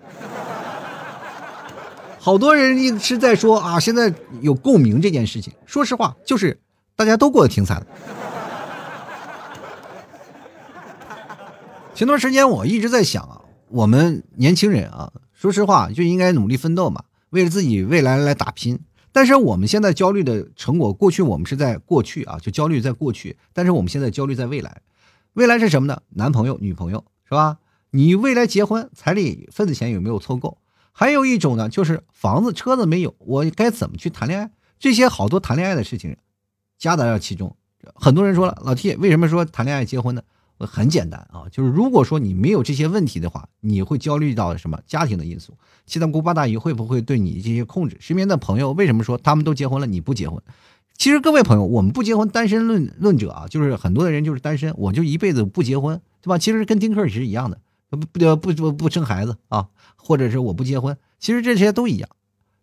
[2.19, 5.53] 好多人一直在说啊，现在有共鸣这件事情。
[5.67, 6.61] 说实话，就是
[6.95, 7.87] 大家都过得挺惨的。
[12.03, 18.81] 前段时间我一直在想啊，我们年轻人啊，说实话就应该努力奋斗嘛，为了自己未来来打拼。
[19.13, 23.37] 但是我们现在焦虑的成果，过去我们是在过去啊，就焦虑在过去。
[23.53, 24.83] 但是我们现在焦虑在未来，
[25.35, 26.03] 未来是什么呢？
[26.09, 27.59] 男朋友、女朋友是吧？
[27.91, 30.59] 你未来结婚，彩礼份子钱有没有凑够？
[30.91, 34.51] 还有一种呢，就是房子车子没有，我该怎么去谈恋爱？
[34.81, 36.17] 这些好多谈恋爱的事情，
[36.77, 37.55] 夹杂在其中。
[37.95, 40.23] 很多人说了，老 T 为什么说谈恋爱结婚呢？
[40.67, 44.81] 很简单啊，就是如果说你没有这些问题的话，你会焦虑到什么？
[44.87, 45.55] 家庭的因素，
[45.87, 47.97] 七大姑八大姨会不会对你这些控制？
[48.01, 50.43] 身边的朋友为什么说他们都结婚了，你不结婚？
[50.97, 56.39] 其实各位朋友，我们不结婚，单身论论者啊，就是很多的人就是单身，我就一辈子不结婚，对吧？
[56.39, 57.59] 其实跟丁克也是一样的。
[57.91, 57.99] 不
[58.37, 62.09] 不不不生孩子啊，或者是我不结婚，其实这些都一样，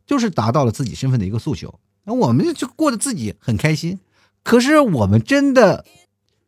[0.07, 1.79] 就是达到了自己身份的一个诉求。
[2.05, 3.99] 那我们就过得自己很开心。
[4.41, 5.85] 可是我们真的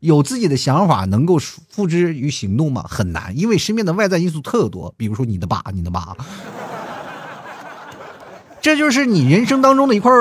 [0.02, 2.84] 有自己的想法，能够付之于行动吗？
[2.90, 6.16] 很难，因为身边的外在因素特多，比如说你的爸，你的妈，
[8.62, 10.12] 这就是你人生当中的一块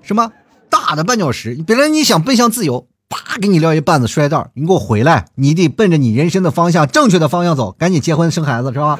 [0.00, 0.32] 什么
[0.70, 1.62] 大的绊脚石。
[1.66, 2.86] 本来你想奔向自由。
[3.06, 3.36] 啪！
[3.38, 5.26] 给你撂一绊子摔道你给我回来！
[5.34, 8.98] 你得奔着你人生的方向，正确的方向走，赶紧结婚生孩子，是吧？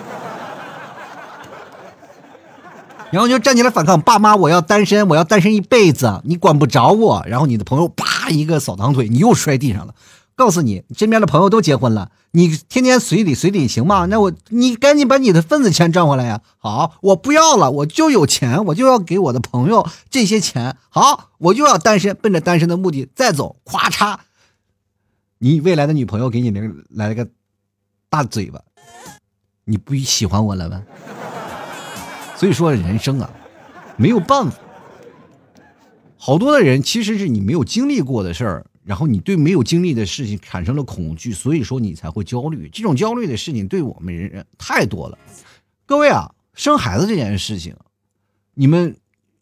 [3.10, 7.24] 然后就站起来反抗，爸妈，我要单身，我要单身一辈子，你管不着我。
[7.26, 9.94] 然后你的朋友啪一个扫堂腿，你又摔地上了。
[10.36, 14.06] 告诉你，你身边的朋友都结婚了，你天天随礼随礼行吗？
[14.06, 16.40] 那我你赶紧把你的份子钱赚回来呀！
[16.58, 20.76] 好，我不要了，我就有钱，我就要给我的朋友这些钱。
[20.88, 23.56] 好，我就要单身，奔着单身的目的再走。
[23.64, 24.18] 咵嚓，
[25.38, 27.28] 你未来的女朋友给你来来了个
[28.08, 28.60] 大嘴巴，
[29.64, 30.82] 你不喜欢我了吗？
[32.36, 33.30] 所以说人生啊，
[33.96, 34.58] 没有办法，
[36.18, 38.66] 好多的人其实是你没有经历过的事儿。
[38.84, 42.68] 然后你对没有经历的事情产生了恐惧，所以说你才会焦虑。
[42.68, 45.18] 这种焦虑的事情对我们人人太多了。
[45.86, 47.74] 各位啊，生孩子这件事情，
[48.54, 48.96] 你们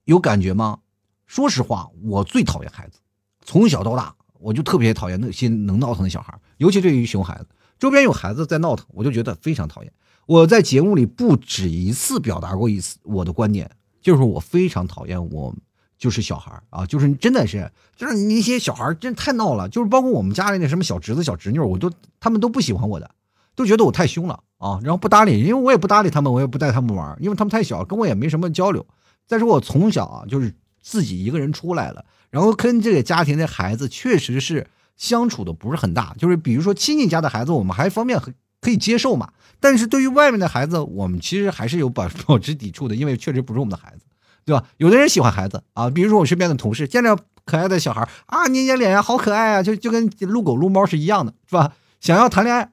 [0.04, 0.78] 有感觉吗？
[1.26, 2.98] 说实话，我最讨厌孩子，
[3.44, 7.46] 从小到大我就特别讨厌那些能闹腾的小孩，尤其对于熊孩子，
[7.78, 9.92] 周边有孩子在闹腾，我就觉得非常讨厌。
[10.26, 15.54] 我在节目里不止一次表达过一次我的观点，就是我非常讨厌我。
[16.02, 21.88] 就是小孩啊，就是真的是，就是那些小孩真太闹了，就是包括我们家里那什么小侄子、小侄女，我都
[22.18, 23.08] 他们都不喜欢我的，
[23.54, 28.84] 都觉得我太凶了啊，然后不搭理，因为我也不搭理他们，我也不带他们玩，因为他们太小，跟我也没什么交流。
[29.28, 38.20] 再说我从小啊，就是自己一个人出来了，然后跟这个家庭的孩子确实是相处的不是很大，就是比如说亲戚家的孩子，我们还方面
[38.60, 44.04] 可以接受嘛，但是对于外面的孩子，我们其实还是有保 保持抵触的，因为确实不是我们的孩子。
[44.44, 44.64] 对吧？
[44.76, 51.72] 有的人喜欢孩子啊，比如说我身边的同事，见着可爱的小孩啊，捏捏脸呀，好可爱啊，就就跟撸狗撸猫是一样的，是吧？
[52.00, 52.68] 想要谈恋爱，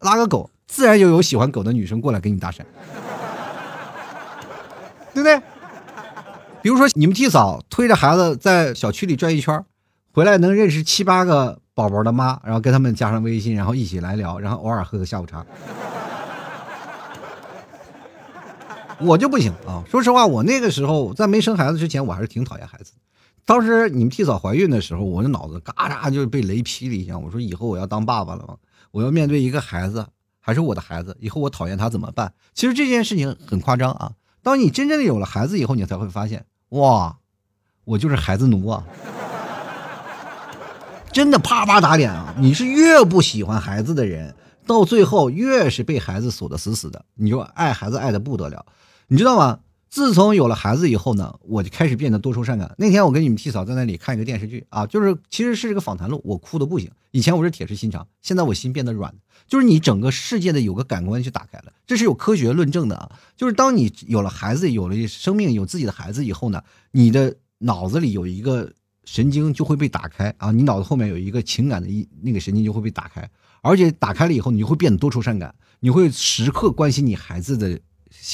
[0.00, 2.58] 拉个狗，自然就有喜欢狗的女生过来跟你搭讪，
[5.14, 5.40] 对不对？
[6.62, 9.64] 比如说你们替嫂推着孩子在小区里转一圈，
[10.12, 15.44] 回来能认识七八个宝宝的妈，然后跟他们加上微信，然后一起来聊，然后偶尔喝个下午茶。
[19.04, 19.82] 我就不行啊！
[19.90, 22.92] 说实话，我那个时候在没生孩子之前，我还是挺讨厌孩子。
[23.44, 27.18] 当时你们替嫂怀孕的时候，我的脑子嘎嚓就被雷劈了一下。
[27.18, 28.56] 我说以后我要当爸爸了吗？
[28.92, 30.06] 我要面对一个孩子，
[30.40, 31.16] 还是我的孩子？
[31.20, 32.32] 以后我讨厌他怎么办？
[32.54, 34.12] 其实这件事情很夸张啊！
[34.42, 37.16] 当你真正的有了孩子以后，你才会发现，哇，
[37.84, 38.84] 我就是孩子奴啊！
[41.12, 42.34] 真的啪啪打脸啊！
[42.38, 44.34] 你是越不喜欢孩子的人，
[44.66, 48.64] 到最后越是被孩子锁得死死的，你就爱孩子爱的不得了。
[49.12, 49.60] 你知道吗？
[49.90, 52.74] 自从有了孩子以后呢，我就开始变得多愁善感。
[52.78, 56.90] 那天我跟你们替嫂在那里看一个电视剧啊，就是其实是这个访谈录，我哭的不行。
[57.10, 59.14] 以前我是铁石心肠，现在我心变得软，
[59.46, 63.12] 就是你整个世界的有个感官就打开了，这是有科学论证的啊。
[63.36, 68.72] 就是当你有了孩子，有了生命，有自己的孩子以后呢，你的脑子里有一个
[69.04, 77.78] 神经就会被打开啊，你脑子后面有一个情感的一那个神经就会被打开，而且打开了以后，你就会变得多愁善感，你会时刻关心你孩子的。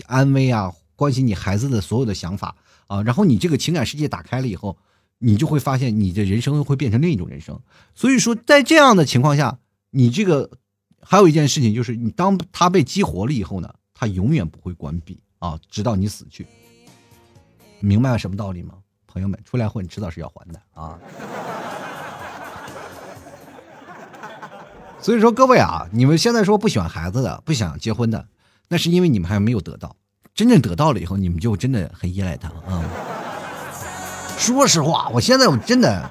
[0.06, 4.78] 安危啊，关心你孩子的所有的想法啊，然后你这个情感世界打开了以后，
[5.18, 7.60] 你就会发现你的人生会变成另一种人生。
[7.94, 9.58] 所以说，在这样的情况下，
[9.90, 10.50] 你这个
[11.00, 16.46] 还有一件事情就是，你当它被激活了以后呢，它永远不会关闭啊，直到你死去。
[17.80, 18.74] 明白了什么道理吗？
[19.06, 20.98] 朋友们，出来混迟早是要还的啊。
[25.00, 28.26] 所以说，各位啊，你们现在说不喜欢孩子的，不想结婚的，
[28.68, 29.96] 那是因为你们还没有得到。
[30.34, 32.84] 真正得到了以后，你们就真的很依赖他啊。
[34.38, 36.08] 说实话，我现在我真的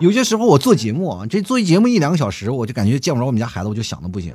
[0.00, 4.34] 有些时候我做节目啊，这做一节目一两个小时，我就感觉见不着我们家孩子，我就想的不行。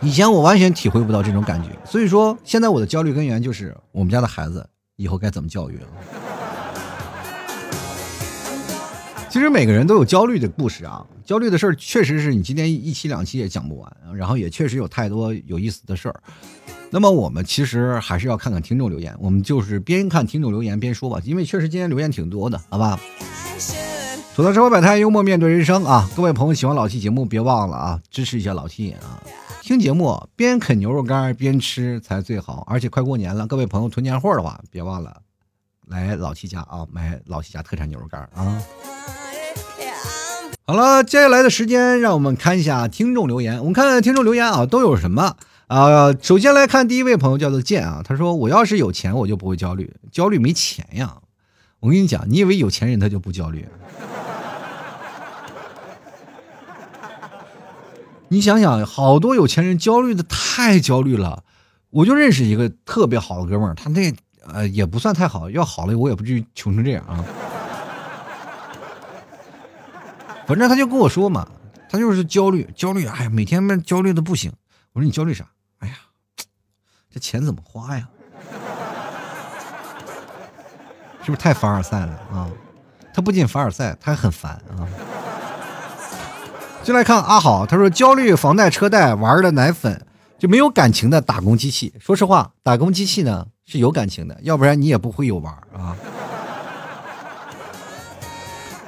[0.00, 5.86] 以前我完全体会不到这种感觉，所以说现在我的焦虑根源就是我们家的孩子以后该怎么教育了。
[9.36, 16.22] 其实每个人都有焦虑的故事啊，焦虑的事儿确实是你今天一期两期也讲不完，然后也确实有太多有意思的事儿。
[16.88, 22.98] 那么我们其实还是要看看听众留言，我们就是边看听众留言边说吧，因为确实今天留言挺多的，好吧？
[24.34, 26.08] 吐槽生活百态，幽默面对人生啊！
[26.16, 29.22] 各位朋友喜欢老 T 节目，别忘了啊，支持一下老 T 啊！
[29.60, 35.20] 听节目边啃牛肉干边吃才最好，而且快过年了，各位朋友囤年货的话，别忘了
[35.88, 38.62] 来老 T 家啊，买老 T 家特产牛肉干啊！
[40.68, 43.60] 好了，接下来的时间，让我们看一下听众留言。
[43.60, 45.36] 我们看看听众留言啊，都有什么
[45.68, 46.12] 啊？
[46.20, 51.18] 首先来看第一位朋友叫做剑啊，他说：“我要是有钱，我就不会焦虑，焦虑没钱呀。”
[51.78, 53.64] 我跟你讲，你以为有钱人他就不焦虑？
[58.26, 61.44] 你想想，好多有钱人焦虑的太焦虑了。
[61.90, 64.12] 我就认识一个特别好的哥们儿，他那
[64.52, 67.24] 呃也不算太好，要好了我也不至于穷成这样啊。
[70.46, 71.48] 反正他就跟我说嘛，
[71.90, 74.52] 他就是焦虑，焦虑，哎呀，每天嘛焦虑的不行。
[74.92, 75.44] 我说你焦虑啥？
[75.78, 75.94] 哎呀，
[77.10, 78.08] 这钱怎么花呀？
[81.22, 82.48] 是不是太凡尔赛了啊？
[83.12, 84.86] 他不仅凡尔赛，他还很烦啊。
[86.82, 90.06] 进来看阿好，他说焦虑房贷车贷玩的奶粉
[90.38, 91.92] 就没有感情的打工机器。
[91.98, 95.96] 说实话，打工机器呢是有感情的，要不然你也不会有玩啊。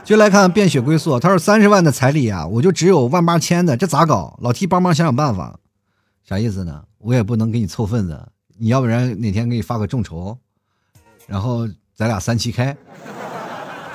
[0.08, 4.38] 就来看变血归宿，他说三十万的彩礼啊，我就只有万八千的，这咋搞？
[4.40, 5.58] 老 T 帮忙想想办法，
[6.26, 6.82] 啥意思呢？
[6.96, 10.38] 我也不能给你凑份子，你要不然哪天给你发个众筹，
[11.26, 12.74] 然后咱俩三七开。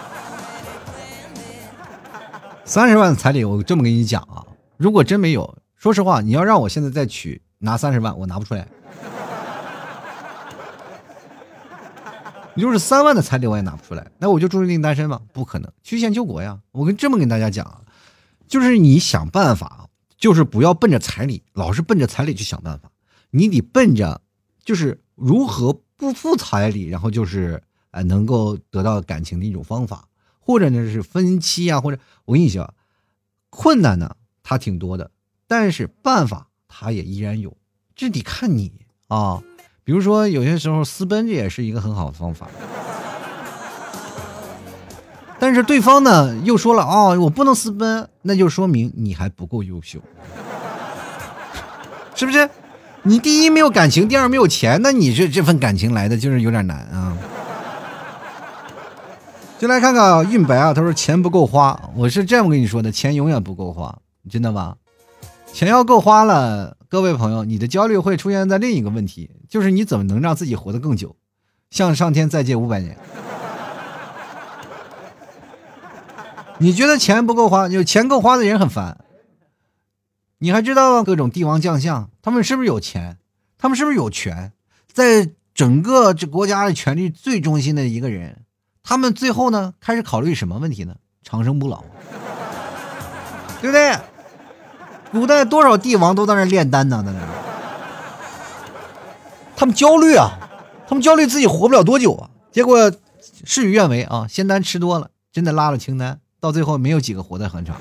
[2.63, 4.45] 三十万的彩礼，我这么跟你讲啊，
[4.77, 8.67] 如果真没有，说实话，你要让我现在再取拿三十万，我拿不出来。
[12.55, 15.21] 你就是三万的彩礼我也拿不出来，那我就注定单身吗？
[15.33, 16.59] 不可能，曲线救国呀！
[16.71, 17.83] 我跟这么跟大家讲，
[18.47, 22.91] 就是你想办法，就是不要奔着彩礼，老是奔着彩礼去想办法。
[23.31, 24.21] 你得奔着，
[24.63, 30.07] 就是如何不付彩礼，然后就是呃能够得到感情的一种方法，
[30.39, 32.71] 或者呢是分期啊，或者我跟你讲，
[33.49, 35.09] 困难呢它挺多的，
[35.47, 37.57] 但是办法它也依然有，
[37.95, 38.71] 这得看你
[39.07, 39.41] 啊。
[39.85, 42.47] 比如说，有些时候私奔这也是一个很好的方法，
[45.39, 49.99] 但是对方呢又说了哦，我不能私奔，那就说明你还不够优秀，
[52.15, 52.49] 是不是？
[53.01, 57.17] 你第一没有感情，第二没有钱，那你这这份感情来的就是有点难啊。
[59.59, 63.93] 就来看看啊运白啊，他说钱不够花，我是这样跟你说的，钱永远不够花，
[64.29, 64.75] 真的吗？
[65.51, 66.77] 钱要够花了。
[66.93, 71.15] 各位朋友，你的焦虑会出现在另一个问题，就是你怎么能让自己活得更久，
[71.71, 72.95] 向上天再借五百年？
[76.59, 79.03] 你觉得钱不够花，有钱够花的人很烦。
[80.37, 83.17] 你还知道各种帝王将相，他们是不是有钱？
[83.57, 84.53] 他们是不是有权？
[84.91, 88.43] 在整个这国家的权力最中心的一个人，
[88.83, 90.97] 他们最后呢开始考虑什么问题呢？
[91.23, 91.83] 长生不老，
[93.61, 93.97] 对不对？
[95.13, 97.19] 古代多少帝王都在那炼丹呢，在那，
[99.55, 100.31] 他们焦虑啊，
[100.87, 102.91] 他们焦虑自己活不了多久啊，结果
[103.45, 107.75] 事与愿违啊，仙丹吃多了，真的拉了清单，到最后没有几个活得很长。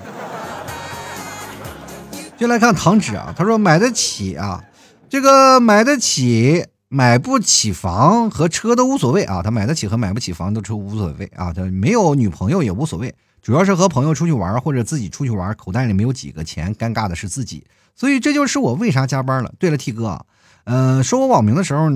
[2.37, 4.63] 就来看唐纸啊，他说买得起啊，
[5.09, 13.15] 这个买得起买不起房和车都无所谓啊，他买得起和买不起房都车无所谓啊，他没有女朋友也无所谓。
[13.43, 17.67] 主要是和朋友出去玩，或者自己出去玩，口袋里没有几个钱，尴尬的是自己，
[17.97, 19.53] 所以这就是我为啥加班了。
[19.59, 20.25] 对了，T 哥啊，
[20.63, 21.91] 呃，说我网名的时候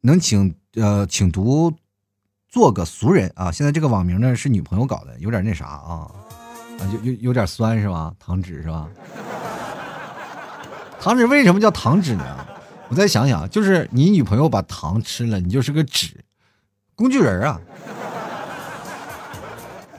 [0.00, 1.72] 能请呃请读
[2.48, 3.52] 做个俗人啊。
[3.52, 6.10] 现在这个网名呢是女朋友搞的，有点那啥啊，
[6.80, 8.12] 啊，有有有点酸是吧？
[8.18, 8.88] 糖纸是吧？
[11.00, 12.46] 糖纸为什么叫糖纸呢？
[12.88, 16.24] 我再想想，就是你女朋友把糖吃了，你就是个纸
[16.96, 17.60] 工具人啊。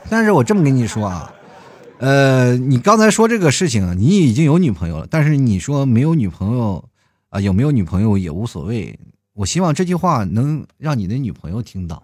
[0.09, 1.31] 但是我这么跟你说啊，
[1.99, 6.83] 呃，你刚才说这个事情，你已经有女朋友了，但是你说没有女朋友
[7.29, 8.99] 啊，有没有女朋友也无所谓。
[9.33, 12.01] 我希望这句话能让你的女朋友听到，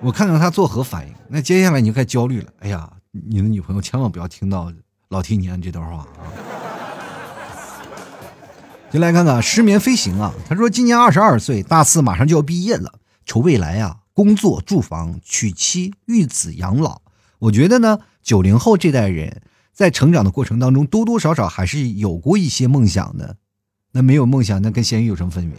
[0.00, 1.14] 我看看她作何反应。
[1.28, 2.48] 那接下来你就该焦虑了。
[2.60, 4.70] 哎呀，你的女朋友千万不要听到
[5.08, 6.06] 老 T 年这段话啊！
[8.92, 12.92] 就来看看失眠飞行啊，他说今年二十二岁，大四马上就要毕业了，
[13.24, 13.98] 愁未来啊。
[14.12, 17.02] 工作、住房、娶妻、育子、养老，
[17.40, 23.38] 我觉得呢，九零后这代人在成长的过程当中，多多少少还是有过一些梦想的。
[23.90, 25.58] 那没有梦想，那跟咸鱼有什么分别？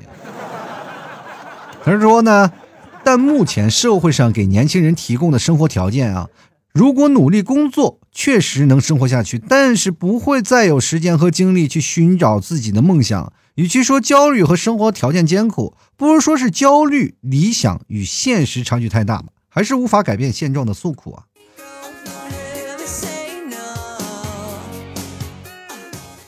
[1.84, 2.54] 可是说呢，
[3.04, 6.30] 但目前社会上给年轻人提供的生活条件啊，
[6.72, 13.34] 如果努力工作，确实能生活下去，但是不会再有时间和精力去寻找自己的梦想。
[13.56, 21.24] 与其说焦虑和生活条件艰苦，不如说是焦虑理想与现实差距太大，还是无法改变现状的诉苦啊。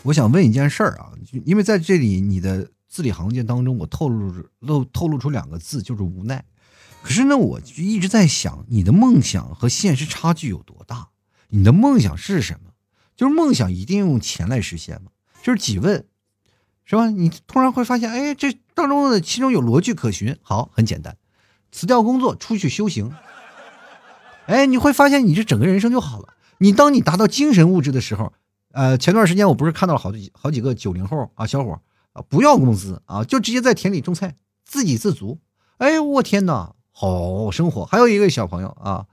[0.03, 1.11] 我想问一件事儿啊，
[1.43, 6.45] 因为在这里你的字里行间当中，我透露露透露出两个字，就是无奈。
[7.01, 11.09] 可是呢，我就一直在想，你的梦想和现实差距有多大？
[11.49, 12.71] 你的梦想是什么？
[13.17, 15.11] 就是梦想一定用钱来实现吗？
[15.43, 16.05] 就是几问。
[16.89, 17.09] 是吧？
[17.09, 20.38] 你突然会发现，哎，这当中的其中有逻辑可循。
[20.41, 21.17] 好，很简单，
[21.69, 23.11] 辞掉工作，出去修行。
[24.45, 26.29] 哎，你会发现，你这整个人生就好了。
[26.59, 28.31] 你当你达到精神物质的时候，
[28.71, 31.81] 呃，前段时间我不是看到了好几好几个九零后啊，小伙
[32.13, 35.39] 啊，不要工资啊，就直接在田里种菜，自给自足。
[35.79, 37.85] 哎，我天哪，好生活。
[37.85, 39.05] 还有一个小朋友啊，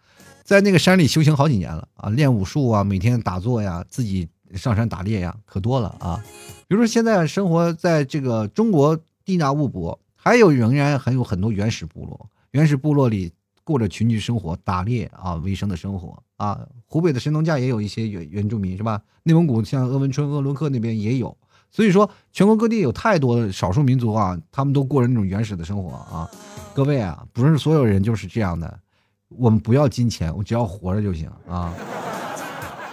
[0.44, 6.22] 在那个山里修行好几年了啊，练武术啊，每天打坐呀，自己上山打猎呀，可多了啊。
[6.68, 13.32] 比如说，现在生活在这个中国地大物博，还有仍然还有很多原始部落，原始部落里
[13.64, 16.66] 过着群居生活、打猎啊为生的生活啊。
[16.86, 19.02] 湖北的神农架也有一些原原住民，是吧？
[19.22, 21.36] 内蒙古像鄂温春、鄂伦克那边也有。
[21.70, 26.30] 所以说，全国各地有太多的少数民族啊，他们都过着那种原始的生活啊。
[26.72, 28.78] 各位啊，不是所有人就是这样的。
[29.28, 31.74] 我们不要金钱，我只要活着就行啊。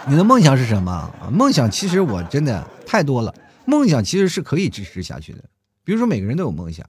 [0.08, 1.10] 你的梦想是什么？
[1.30, 3.32] 梦想其实我真的太多了。
[3.64, 5.44] 梦想其实是可以支持下去的，
[5.84, 6.84] 比如说每个人都有梦想，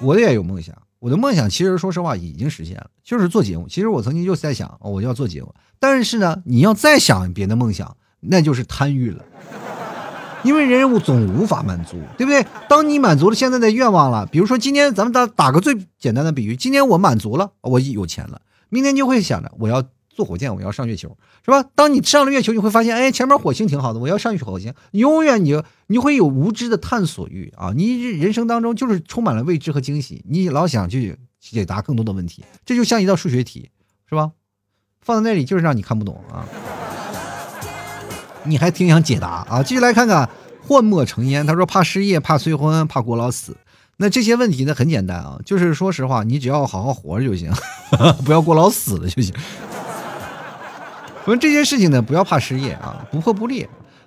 [0.00, 0.74] 我也有梦想。
[1.00, 3.66] 我的梦想其实说实话已经实现了，就是做节目。
[3.68, 5.52] 其实我曾经就在想，我要做节目。
[5.80, 9.24] 但是呢，你要再想别的梦想，那就是贪欲了，
[10.44, 12.46] 因为人物总无法满足，对不对？
[12.68, 19.82] 当你满足了现在的愿望了，比如说今天咱们打打个最简单的比喻，今天我满足了，我有钱了，明天就会想着我要。
[20.16, 21.62] 坐火箭，我要上月球，是吧？
[21.74, 24.72] 当你上了月球，你会发现，哎，前面火星挺好的，我要上去火星。
[24.92, 27.72] 永远你你会有无知的探索欲啊！
[27.76, 33.70] 你人生当中就是充满了未知和惊喜，你老想去解答更多的问题，这就像一道数学题，
[34.08, 34.32] 是吧？
[35.02, 36.48] 放在那里就是让你看不懂啊！
[38.44, 39.62] 你还挺想解答啊？
[39.62, 40.28] 继续来看看，
[40.62, 43.56] 幻墨成烟，他说怕失业，怕催婚，怕过劳死。
[43.98, 47.50] 那这些问题呢，很简单啊，就是说实话，你只要好好活着就行，
[48.26, 49.34] 不要过劳死了就行。
[51.26, 53.66] 我们这件事情呢，不要怕失业啊，不破不立。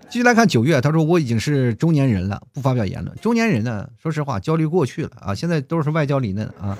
[0.09, 3.13] 继续来看九月，他说我已经是中年人了，不发表言论。
[3.17, 6.77] 中年人呢，说实话，焦虑过去了啊，现在都是外焦里嫩啊。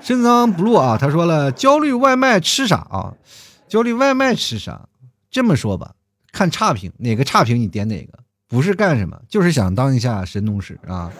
[0.00, 3.12] 深藏不露啊，他说了，焦虑外卖吃啥啊？
[3.68, 4.88] 焦虑外卖吃啥？
[5.30, 5.92] 这么说吧，
[6.32, 11.12] 看差评，哪个差评你点哪个，不是干什么，就是想当一下神农氏啊。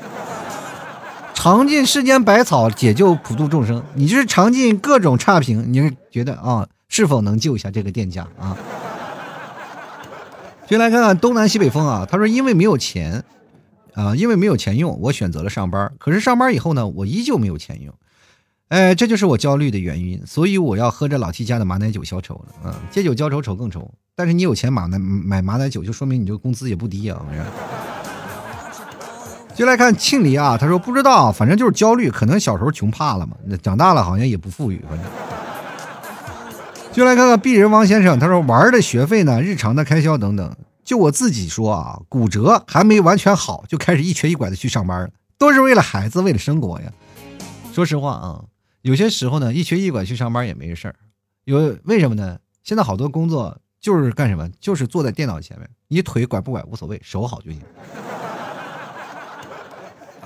[1.34, 3.84] 尝尽世间百草，解救普度众生。
[3.94, 6.66] 你就是尝尽各种差评，你是觉得啊？
[6.88, 8.56] 是否能救一下这个店家啊？
[10.68, 12.06] 先来看看东南西北风啊。
[12.10, 13.24] 他说：“因为没有钱，
[13.94, 15.90] 啊，因为没有钱用，我选择了上班。
[15.98, 17.94] 可是上班以后呢，我依旧没有钱用。
[18.68, 20.22] 哎，这就是我焦虑的原因。
[20.26, 22.68] 所以我要喝着老 T 家的马奶酒消愁了。
[22.68, 23.90] 啊，借酒浇愁，愁更愁。
[24.14, 27.24] 但是你有钱马奶买马奶酒，就说明你这个工资也不低啊。
[29.54, 32.10] 就来看庆黎啊，他说不知道，反正就是焦虑。
[32.10, 35.06] 可能小时候穷怕了嘛，长大了好像也不富裕，反正。”
[36.92, 40.56] 就来看看鄙人王先生，他说玩的学费呢，日常的开销等等。
[40.84, 46.92] 就我自己说啊，骨折还没完全好，就开始一瘸一拐的去上班了，都是为了孩子，为了生活呀。
[47.72, 48.44] 说实话啊，
[48.82, 50.94] 有些时候呢，一瘸一拐去上班也没事儿。
[51.44, 52.38] 有为什么呢？
[52.64, 57.60] 现在好多工作就是干什么，就是坐在电脑前面，你腿拐不拐无所谓，手好就行。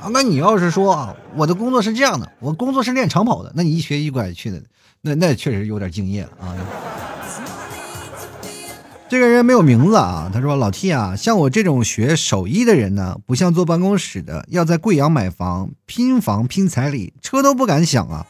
[0.03, 4.61] 啊，那你要是说啊，我的工作是这样的，我工作是练长跑的，那你一瘸一拐去的。
[5.01, 6.55] 那那确实有点敬业了啊！
[9.09, 18.27] 这个人没有名字啊，他说：“老 T 啊，像我这种学手艺的人呢，不像坐办公室的，要在贵阳买房、拼房、拼彩礼，车都不敢想啊！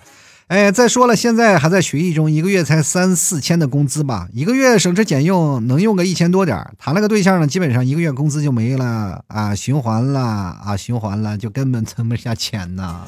[0.53, 13.07] 哎，再说了，现在还在学艺中，一个月才三四千的工资吧，一个月省吃俭用能用个一千多点，谈了个对象呢，基本上一个月工资就没了啊，循环了啊，循环了，就根本存不下钱呐。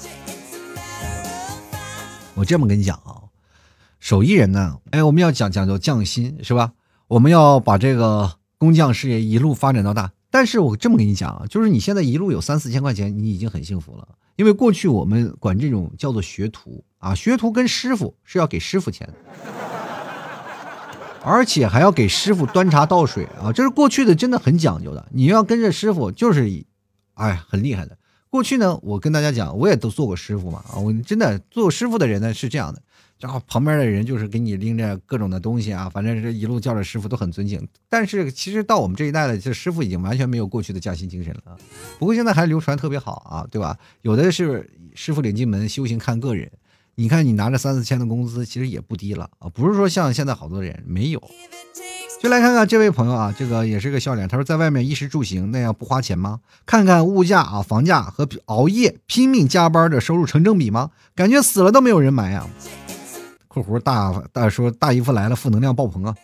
[2.33, 3.29] 我这么跟你讲啊，
[4.01, 6.73] 手艺人呢，哎，我们要讲讲究匠心是吧？
[7.09, 10.11] 我们要把这个工匠事业一路发展到大。
[10.31, 14.09] 但是我这么跟你讲啊，就是你现在一路有三四千块钱，你已经很幸福了。
[14.37, 19.09] 因为过去我们管这种叫做学徒啊，学徒跟师傅是要给师傅钱，
[21.23, 25.07] 而且还要给师傅端茶倒水啊，这是过去的，真的很讲究的。
[25.13, 26.65] 你要跟着师傅，就是，
[27.15, 27.97] 哎，很厉害的。
[28.29, 32.83] 过去呢，我跟大家讲，我也都做过师傅嘛啊，我真的做师傅的人呢是这样的，
[33.25, 37.67] 然后旁边的人就是给你拎着各种的东西啊，反正是一路叫着师傅都很尊敬。
[37.89, 41.57] 但是其实到我们这一代的，这师傅已经完全没有过去的匠心精神了。
[41.99, 43.79] 不过现在还流传特别好啊，对吧？
[44.03, 46.51] 有的是师傅领进门，修行看个人。
[46.97, 51.23] 你看你拿着三四千的工资，其实也不低了啊，不是说像现在好多人没有。
[52.23, 54.29] 就来看看这位朋友啊，这个也是个笑脸。
[54.29, 56.41] 他说，在外面衣食住行那样不花钱吗？
[56.67, 60.91] 看看物价啊，房价和熬夜拼命加班的收入成正比吗？
[61.15, 62.47] 感觉死了都没有人买呀。
[63.55, 66.15] 括弧大大说大姨夫来了，负能量爆棚啊。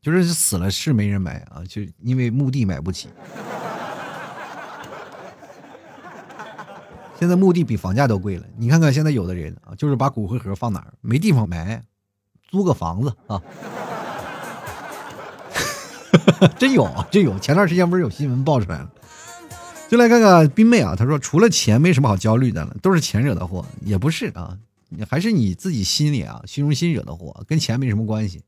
[0.00, 3.10] 就是死了是没人买啊，就因为墓地买不起。
[7.18, 8.44] 现在墓地比房价都贵了。
[8.56, 10.94] 你看看现在有的人啊，就是把骨灰盒放哪儿？
[11.02, 11.82] 没地方埋，
[12.48, 13.42] 租个房子啊。
[16.56, 17.38] 真有，真有！
[17.38, 18.90] 前段时间不是有新闻爆出来了，
[19.90, 20.94] 就来看看冰妹啊。
[20.96, 23.66] 她说，除了钱，没什么好焦虑的了，都是钱惹的祸。
[23.82, 24.56] 也不是啊，
[25.08, 28.42] 还是你自己心里啊，虚荣心惹的祸，跟钱没什么关系。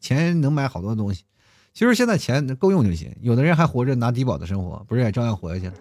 [0.00, 1.24] 钱能买好多东西，
[1.72, 3.10] 其实现在钱够用就行。
[3.20, 5.72] 有的人还活着拿低保的生活，不是也照样活下去了？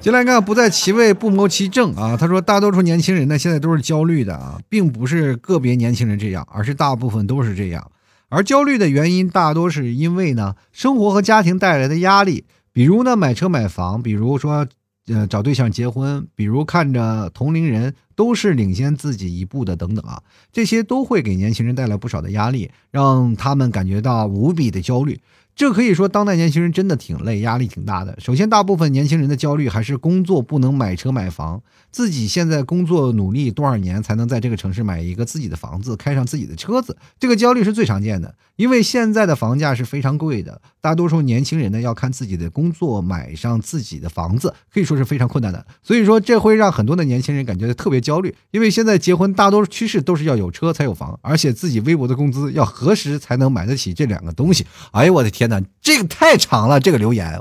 [0.00, 2.16] 就来看，不在其位不谋其政啊。
[2.16, 7.88] 他说，大多数年轻人呢，现在都是焦虑的啊，并不是个别年轻人这样，而是大部分都是这样。
[8.28, 14.66] 而焦虑的原因大多是因为呢，生活和家庭带来的压力，比如呢买车买房，比如说
[15.08, 20.22] 呃找对象结婚，比如看着同龄人都是领先自己一步的等等啊，
[20.52, 25.20] 这些都会给年轻人带来不少的压力，让他们感觉到无比的焦虑。
[25.54, 28.18] 这可以说，当代年轻人真的挺累，压力挺大的。
[28.18, 38.34] 首先，大部分年轻人的焦虑还是工作不能买车买房，自己现在工作努力多少年才能在这个城市买一个自己的房子，开上自己的车子，这个焦虑是最常见的。
[38.62, 45.66] 因为现在的房价是非常贵的，大多数年轻人呢要看自己的工作买上自己的房子，可以说是非常困难的。
[45.82, 54.64] 所以说，这会让很多的年轻人感觉特别焦虑，因为现在结婚大多数趋势都是要有车才有房，而且自己微薄的工资要何时才能买得起这两个东西？
[54.92, 55.42] 哎呦，我的天！
[55.42, 56.78] 天哪，这个太长了！
[56.78, 57.36] 这个留言，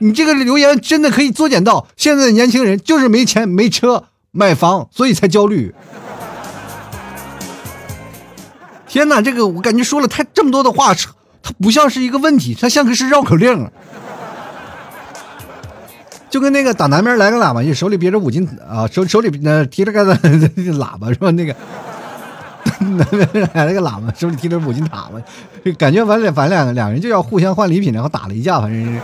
[0.00, 5.72] 你这个留言真的可以作简到：现在的年轻人就是没钱、没车、买房，所以才焦虑。
[8.90, 13.70] 天哪，这个我感觉说了太这么多的话，它不像是一个问题，它像个是绕口令。
[16.28, 20.04] 就跟那个打南边来个喇叭，手里别着五斤啊，手手里那提着个
[20.74, 21.30] 喇叭是吧？
[21.30, 21.54] 那个。
[22.80, 23.04] 那
[23.54, 25.22] 来了个喇嘛，手里提着五斤塔嘛，
[25.78, 29.00] 感觉完了，反正两两人就要互相换礼品，然后打了一架，反正是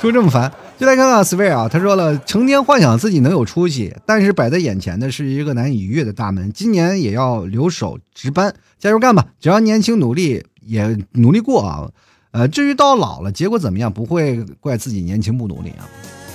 [0.00, 0.50] 说这么烦。
[0.82, 6.52] 就来看看 Swear 啊，他说了，成天幻想自己能有出息，但是摆在眼前的是一个难以逾越的大门。
[6.52, 9.28] 今年也要留守值班，加油干吧！
[9.38, 11.88] 只要年轻努力，也努力过啊。
[12.32, 15.86] 呃，至于到老了结果怎么样，不会怪自己年轻不努力啊。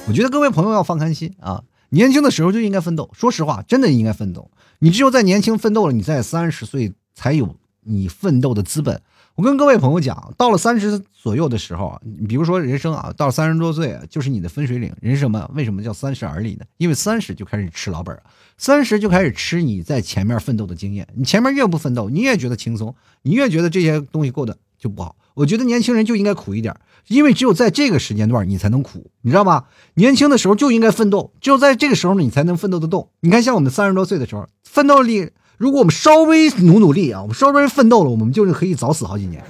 [0.08, 3.10] 我觉得各位朋友要放宽心啊，年轻的时候就应该奋斗。
[3.12, 4.50] 说实话，真的应该奋斗。
[4.80, 9.02] 你只有在年轻奋斗了，你在三十岁才有你奋斗的资本。
[9.38, 14.92] 我跟各位朋友讲，到了三十左右的时候，你比如说人生啊，到三十多岁就是你的分水岭。
[15.00, 15.48] 人什么？
[15.54, 16.66] 为什么叫三十而立呢？
[16.78, 18.20] 因为三十就开始吃老本
[18.58, 21.08] 三十就开始吃你在前面奋斗的经验。
[21.14, 25.16] 你前面越不奋斗，你越觉得轻松，你越觉得这些东西过得就不好。
[25.36, 26.76] 我觉得年轻人就应该苦一点，
[27.08, 29.66] 因为只有在这个时间段你才能苦，你知道吗？
[29.94, 33.12] 年轻的时候就应该奋斗，只有在这个时候呢，你才能奋斗得动。
[33.20, 39.44] 你看，像我们三十多岁的时候，奋斗力，如果我们稍微努努力啊，我们稍微奋斗了，我们就是可以早死好几年。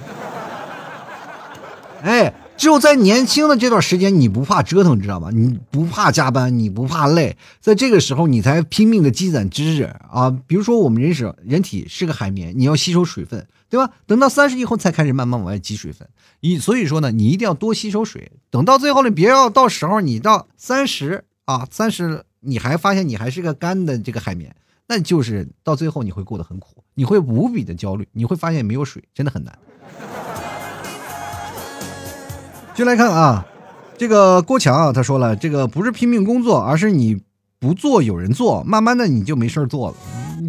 [2.02, 2.34] 哎。
[2.58, 5.30] 只有在年轻的这段时间，你不怕折腾，知道吧？
[5.32, 10.28] 你不怕加班，你不怕累，在这个时候，你才拼命的积攒知识啊。
[10.48, 13.92] 比如说，我们人是人体是个海绵，你要吸收水分，对吧？
[14.06, 16.08] 等到三十以后，才开始慢慢往外挤水分。
[16.40, 18.32] 你所以说呢，你一定要多吸收水。
[18.50, 24.52] 等到最后呢，别要到时候你到三十啊，三十你还发现你还是个干的这个海绵，
[24.88, 29.58] 那就是到最后你会过得很苦，你会无比的焦虑，你会发现没有水真的很难。
[32.74, 33.46] 就来看啊，
[33.98, 37.20] 这个郭强啊，他说了，这个不是拼命工作，而是你
[37.58, 39.96] 不做有人做，慢慢的你就没事儿做了。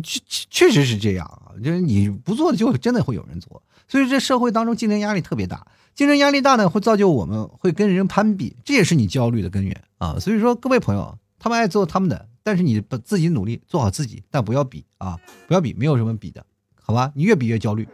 [0.03, 3.61] 确确实是这样啊，就是你不做就真的会有人做。
[3.87, 5.65] 所以这社会当中竞争压力特别大，
[5.95, 10.17] 竞争压力大呢，会造就我们会跟人攀比，这也是你焦虑的根源啊。
[10.19, 15.15] 所以说，各位朋友，他们爱做他们的，但是你把自己努力做好自己，但不要比啊，
[15.47, 16.43] 不要比，没有什么比的，
[16.81, 17.11] 好吧？
[17.13, 17.87] 你越比越焦虑。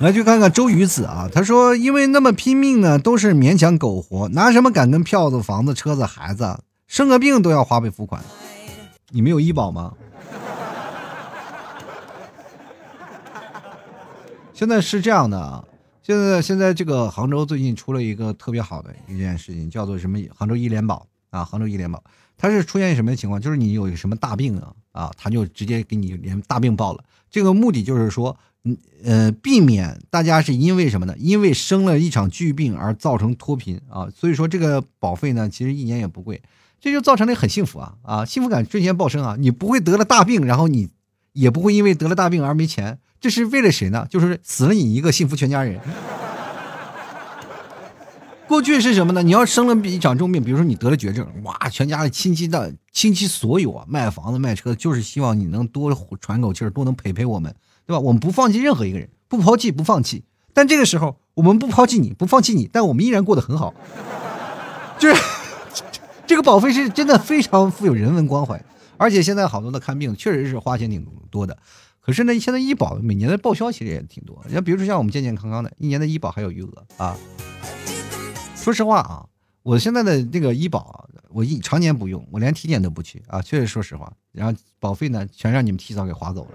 [0.00, 6.58] 来去看看周瑜子啊，他说：“因为那么拼命呢，都是勉强苟活，拿什么敢跟票子、房子、车子、孩子
[6.88, 8.20] 生个病都要花呗付款？
[9.10, 9.94] 你没有医保吗？”
[14.52, 15.64] 现在是这样的啊，
[16.02, 20.18] 现在现在这个杭州最近出了一个特别好的一件事情，叫做什么？
[20.34, 22.00] 杭州医联保啊，杭州医联保，
[22.36, 23.40] 它是出现什么情况？
[23.40, 27.02] 就是你有什么大病啊啊，他就直接给你连大病报了。
[27.30, 31.16] 这个目的就是说，嗯呃，避免大家是因为什么呢？
[31.18, 34.08] 因为生了一场巨病而造成脱贫啊。
[34.14, 36.42] 所以说这个保费呢，其实一年也不贵，
[36.78, 39.36] 这就造成了很幸福啊啊，幸福感瞬间暴升啊！
[39.38, 40.90] 你不会得了大病，然后你
[41.32, 42.98] 也不会因为得了大病而没钱。
[43.18, 44.06] 这是为了谁呢？
[44.10, 45.80] 就是死了你一个，幸福全家人。
[48.52, 49.22] 过去是什么呢？
[49.22, 55.90] 你要生了一场重病，比如说你得了绝症，哇，全家的亲戚的亲戚所有啊，卖房子卖车，就是希望你能多
[56.20, 57.54] 喘口气儿，多能陪陪我们，
[57.86, 57.98] 对吧？
[57.98, 60.24] 我们不放弃任何一个人，不抛弃，不放弃。
[60.52, 63.72] 但这个时候，我们不抛弃你，不放弃你，但我们依然过得很好。
[64.98, 65.22] 就是
[66.26, 68.62] 这个保费是真的非常富有人文关怀，
[68.98, 71.56] 而且现在好多的看病确实是花钱挺多的。
[72.02, 77.16] 可是呢，现在医保每年的报销其实也挺多，你像比如说像我们健健康康的，一年的医保还有余额啊。
[78.62, 79.26] 说实话啊，
[79.64, 84.12] 我现在的这个医保，我一常年不用，我连体检都不去啊，确实说实话。
[84.30, 86.50] 然后保费呢，全让你们提早给划走了。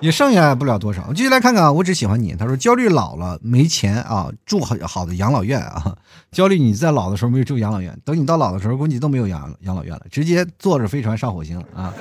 [0.00, 1.12] 也剩下不了多少。
[1.12, 2.34] 继续来看看啊，我只喜欢你。
[2.34, 5.94] 他说焦虑老了没钱啊，住好好的养老院啊。
[6.32, 11.92] 焦虑你在老的时候没有住养老院，等你到老的时候，估计都没有养养老院了，直接坐着飞船上火星啊。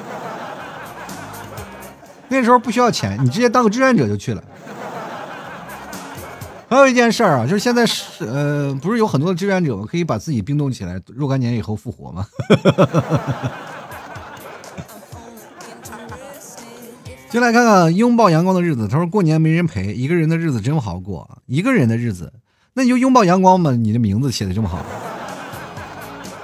[2.30, 4.42] 那时候不需要钱，你直接当个志愿者就去了。
[6.74, 12.26] 还有一件事儿啊，就是现在是呃，不是有很多的志愿者可以把自己冰冻起来，若干年以后复活吗？
[17.30, 18.88] 进来看看拥抱阳光的日子。
[18.88, 21.30] 他说：“过年没人陪，一个人的日子真好过。
[21.46, 22.34] 一个人的日子，
[22.74, 23.72] 那你就拥抱阳光嘛。
[23.72, 24.84] 你的名字写的这么好，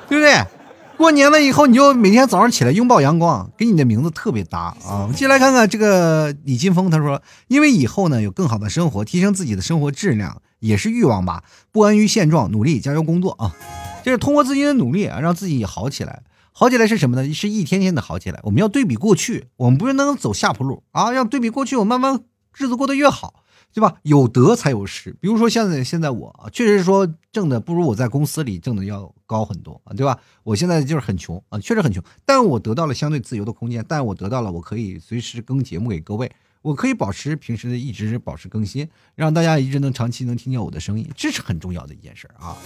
[0.07, 0.58] 对不对？
[0.99, 5.09] 过年了以后，你就每天早上起来拥抱阳光，跟你的名字特别搭啊。
[5.15, 11.45] 进来看看这个李金峰，他说：因为以后呢有更好的生活，提升自己的生活质量也是欲望吧。
[11.71, 13.55] 不安于现状，努力加油工作啊，
[14.03, 17.33] 就是通过自己的努力啊，让自己好起来。”好起来是什么呢？
[17.33, 18.39] 是一天天的好起来。
[18.43, 21.13] 我们要对比过去，我们不是能走下坡路啊！
[21.13, 22.19] 要对比过去，我慢慢
[22.57, 23.35] 日子过得越好，
[23.79, 23.95] 对吧？
[24.03, 25.15] 有得才有失。
[25.21, 30.19] 比如说现在，现在我确实说挣的不如我在公司里挣的要高很多啊，对吧？
[30.43, 32.03] 我现在就是很穷啊，确实很穷。
[32.25, 36.29] 但我得到了相对自由的空间，但我得到了我可以随时更节目给各位，
[36.61, 42.57] 我可以保持平时的一直保持更新，让大家一直能长期能听见我的声音，这是很重要的一件事啊。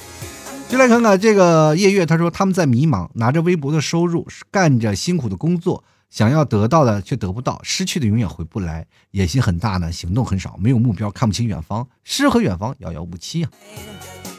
[0.68, 5.84] 就来看看这个夜月，他说他们在迷茫，拿着微薄的收入，干着辛苦的工作，
[6.14, 13.50] 想要得到的却得不到，失去的永远回不来，野心很大呢，行动很少，没有目标，看不清远方，诗和远方遥遥无期啊。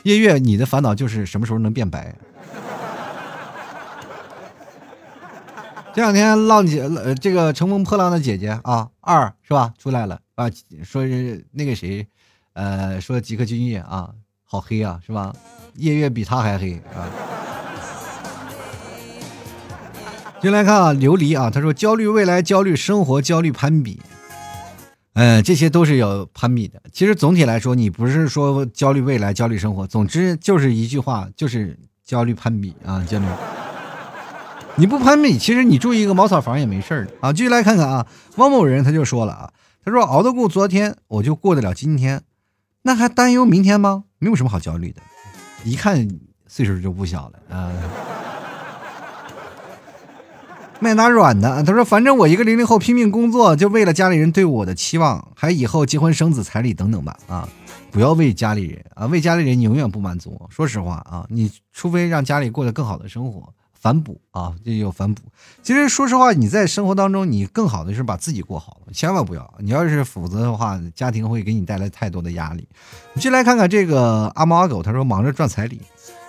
[0.05, 2.15] 夜月，你的烦恼就是什么时候能变白？
[5.93, 9.75] 这两天浪姐，呃，这个乘风破浪的姐姐啊，二是吧？
[9.77, 10.49] 出来了啊，
[10.85, 12.07] 说是那个谁，
[12.53, 14.11] 呃，说吉克隽逸啊，
[14.45, 15.35] 好黑啊，是吧？
[15.75, 17.11] 夜月比他还黑啊！
[20.45, 23.99] 进来看啊，琉璃啊，他说焦虑未来，焦虑生活，焦虑攀比，
[25.15, 26.83] 嗯，这些都是有攀比的。
[26.93, 33.25] 其实总体来说，你不是说焦虑未来，焦虑生活，总之就是一句话，就是焦虑攀比啊，焦虑。
[34.77, 37.33] 你不攀比，其实你住一个茅草房也没事的啊。
[37.33, 39.51] 继续来看看啊，汪某人他就说了啊，
[39.83, 42.21] 他说熬得过昨天，我就过得了今天，
[42.83, 44.05] 那还担忧明天吗？
[44.19, 45.01] 没有什么好焦虑的。
[45.65, 46.07] 一看
[46.47, 47.73] 岁数就不小了啊！
[50.81, 57.49] 卖哪软的，他说：“反正我一个零零后拼命工作，就为了家里人对我的期望，还以后结婚生子、彩礼等等吧啊！
[57.91, 60.41] 不要为家里人啊，为家里人永远不满足。
[60.51, 65.23] 说实话啊，你除非让家里过得更好的生活。”反哺啊，这有反哺。
[65.63, 69.55] 其实说实话，你在生活当中，你更好的是把自己过好了，千万不要。
[69.59, 72.67] 你要是否则的话，家庭会给你带来太多的压力。
[73.11, 75.83] 我们先来看看这个阿猫阿狗，他说忙着赚彩礼。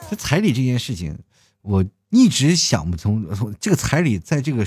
[0.10, 1.18] 这彩礼这件事情，
[1.62, 1.82] 我
[2.16, 3.26] 一直想不通，
[3.60, 4.66] 这个彩礼在这个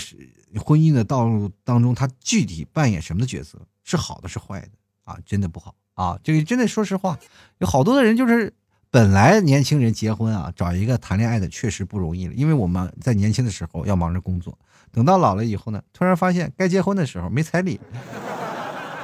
[0.62, 3.58] 婚姻的道路当中，它具体扮演什么的角色？
[3.84, 4.68] 是好的，是坏的
[5.04, 5.16] 啊？
[5.24, 6.18] 真的不好啊！
[6.22, 7.18] 这个真的，说实话，
[7.56, 8.52] 有好多的人就是
[8.90, 14.58] 本来年轻人结婚啊，找一个谈恋爱的确实不容易了，因为我们在年轻的时候要忙着工作，
[14.92, 17.80] 等到老了以后呢，突然发现该结婚的时候没彩礼，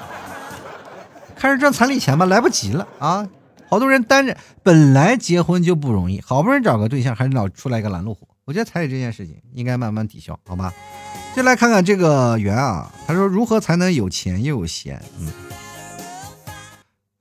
[1.35, 3.27] 开始赚彩礼钱吧，来不及了啊！
[3.71, 8.29] 好多人单着，本来结婚就不容易，好不容易找个对象，还老出来一个拦路虎。
[8.45, 10.73] 我觉得彩礼这件事情应该慢慢抵消，好吧？
[11.35, 15.03] 就来看看这个圆啊，他说如何才能有钱又有闲？
[15.19, 15.33] 嗯。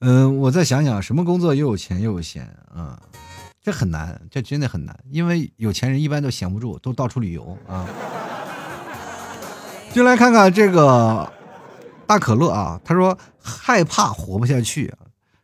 [0.02, 2.44] 嗯，我再想想，什么工作又有钱又有闲
[2.74, 3.02] 啊？
[3.62, 7.88] 这很难，这真的很难，因为有钱人一般都闲不住，都到处旅游啊。
[9.94, 11.32] 就来看看这个
[12.06, 14.94] 大可乐啊，他说害怕活不下去。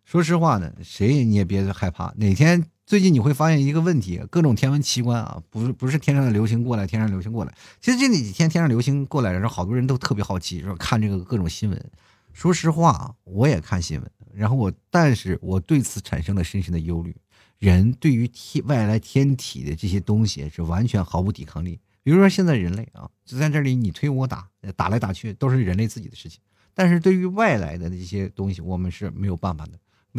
[0.04, 7.54] 说实话呢，谁你也别害怕，哪天最近你会发现一个问题，各种天文奇观啊，不是不是天上的流星过来，天上流星过来。
[7.80, 11.92] 其实这几天天上流星过来，然后好多人都特别好奇，说看这个各种新闻。
[12.34, 14.12] 说实话，我也看新闻。
[14.34, 17.16] 然后我，但是我对此产生了深深的忧虑。
[17.60, 21.80] 人对于天外来天体的这些东西是完全毫无抵抗力。
[22.02, 26.42] 比如说现在人类啊，就在这里你推我打，打来打去都是人类自己的事情。
[26.74, 29.74] 但是对于外来的这些东西，我们是没有办法的，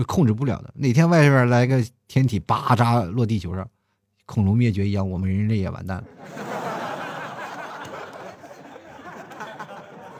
[0.05, 0.73] 控制不了的。
[0.75, 3.69] 哪天外边来个天体，叭扎落地球上，
[4.27, 6.05] 恐龙灭绝一样，我们人类也完蛋了。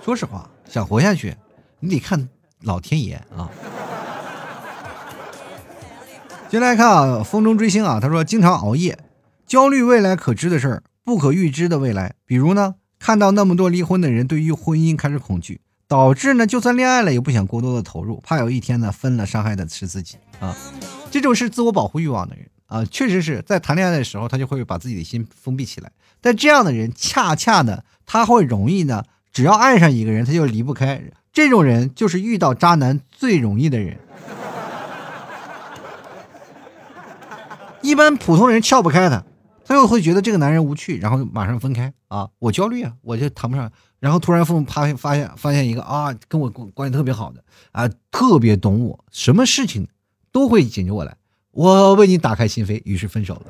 [0.03, 1.37] 说实话，想活下去，
[1.79, 2.29] 你得看
[2.63, 3.51] 老天爷啊。
[6.49, 8.99] 接下来看啊，风中追星啊，他说经常熬夜，
[9.47, 12.15] 焦虑未来可知的事儿，不可预知的未来。
[12.25, 15.61] 比如呢，看到那么多离婚的人，对于婚姻开始恐惧，
[15.91, 20.57] 导致呢，就算恋爱了也不想过多的投入，怕有一天呢分了，伤害的是自己啊。
[21.11, 25.91] 这种是自我保护欲望的人啊，确实是在谈恋爱的时候，他就会把自己的心封闭起来。
[26.21, 31.03] 但这样的人，恰恰呢，他会容易呢，只要爱上一个人，他就离不开。
[31.33, 33.99] 这种人就是遇到渣男最容易的人。
[37.83, 39.25] 一般普通人撬不开他，
[39.71, 42.29] 他又会觉得这个男人无趣，然后马上分开啊！
[42.41, 43.71] 我焦虑啊，我就谈不上。
[44.01, 47.41] 然后突然父母发发现发现一个啊，跟我关关系特别好的
[47.71, 49.87] 啊，特别懂我，什么事情
[50.33, 51.17] 都会解决我来，
[51.53, 53.43] 我为你打开心扉，于是分手了。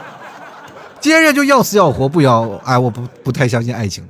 [0.98, 4.02] 接着就要死要活，不要哎，我不不太相信爱情。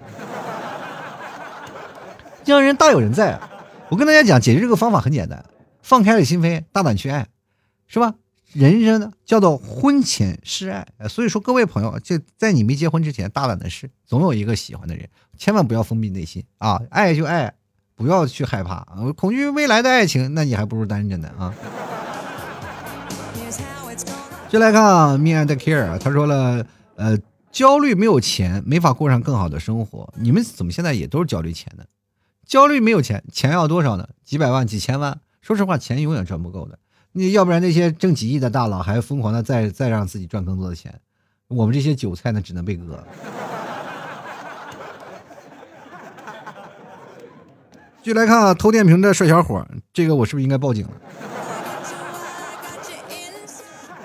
[2.44, 3.50] 这样人大有人在啊！
[3.88, 5.44] 我跟大家讲，解决这个方法很简单，
[5.82, 7.26] 放开了心扉，大胆去爱，
[7.88, 8.14] 是吧？
[8.52, 17.54] 人生呢，叫做婚前示爱，所以说各位朋友，就在你没结婚之前，大胆的试，总有一个喜欢的人，千万不要封闭内心啊，爱就爱，
[17.94, 21.54] 不要去害怕啊，恐惧未来的爱情，那你还不如单着呢啊。
[24.50, 27.18] 就来看 Me and Care，他说了，呃，
[27.50, 30.12] 焦虑没有钱，没法过上更好的生活。
[30.18, 31.84] 你们怎么现在也都是焦虑钱呢？
[32.46, 34.06] 焦虑没有钱，钱要多少呢？
[34.22, 35.18] 几百万、几千万？
[35.40, 36.78] 说实话，钱永远赚不够的。
[37.14, 40.98] 你要不然那些挣几亿的大佬还疯狂的再再让自己赚更多的钱，
[41.48, 43.04] 我们这些韭菜呢只能被割。
[48.02, 50.92] 继续来看啊，偷电瓶的帅小伙，这个我是不是应该报警了？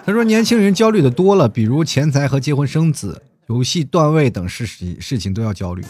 [0.05, 5.83] 他说年轻人焦虑的多了，比如钱财和结婚生子、游戏段位等事事事情都要焦虑。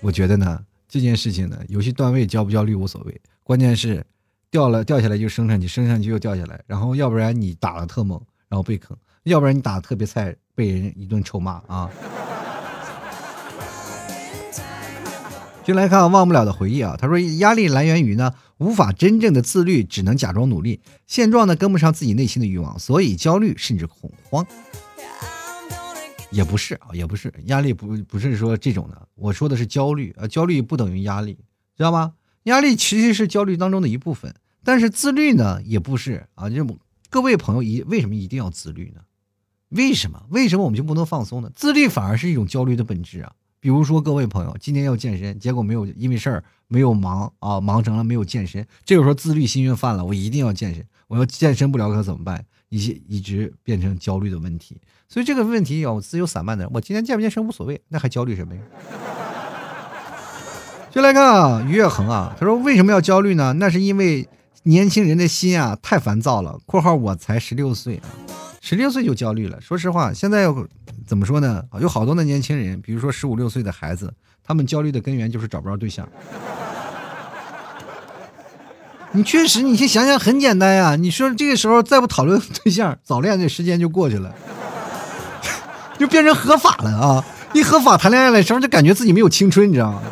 [0.00, 4.02] 我觉得呢，这件事情呢，游戏段位焦不焦虑无所谓，关键是。
[4.50, 11.90] 掉了掉下来就升上去，升上去又掉下来，然后要不然你打的特猛，然后被坑；要不然你打的特别菜，被人一顿臭骂啊。
[15.64, 24.46] 就来看忘不了的回忆啊，他说压力来源于呢无法真正的自律，只能假装努力，现状呢跟不上自己内心的欲望，所以焦虑甚至恐慌。
[26.30, 31.34] 也不是啊，也不是压力不不是说这种的，我说的是焦虑啊，焦虑不等于压力，
[31.76, 32.14] 知道吗？
[32.48, 34.34] 压力其实是焦虑当中的一部分，
[34.64, 36.50] 但是自律呢也不是啊。
[36.50, 36.66] 就
[37.08, 39.02] 各位朋友一为什么一定要自律呢？
[39.68, 40.24] 为什么？
[40.30, 41.50] 为什么我们就不能放松呢？
[41.54, 43.32] 自律反而是一种焦虑的本质啊。
[43.60, 48.66] 比如说各位朋友今天要健身，结果没有因为事儿没有忙啊，忙成了没有健身。
[48.84, 52.44] 这个时候自律心又犯了，我一定要健身，我要健身不了可怎么办？
[52.68, 54.80] 一些一直变成焦虑的问题。
[55.08, 58.62] 所以这个问题要自由散漫的人，我今天健不健身无所谓，那还焦虑什么呀？
[60.90, 63.52] 就来看啊，于月恒啊，他说为什么要焦虑呢？
[63.54, 64.26] 那是因为
[64.64, 66.58] 年轻人的心啊太烦躁了。
[66.66, 68.08] （括号我才十六岁啊，
[68.60, 69.60] 十六岁就焦虑了。
[69.60, 70.46] 说实话，现在
[71.06, 71.62] 怎么说呢？
[71.80, 74.12] 有好多的年轻人，比如说十五六岁的孩子，
[74.42, 76.08] 他们焦虑的根源就是找不着对象。
[79.12, 80.96] 你确实，你先想想，很简单呀。
[80.96, 84.34] 你说这个时候再不讨论对象，早恋的时间就过去了，
[85.98, 87.24] 就变成合法了啊！
[87.52, 90.02] 一合法谈恋爱的时候，就感觉自己没有青春，你知道吗？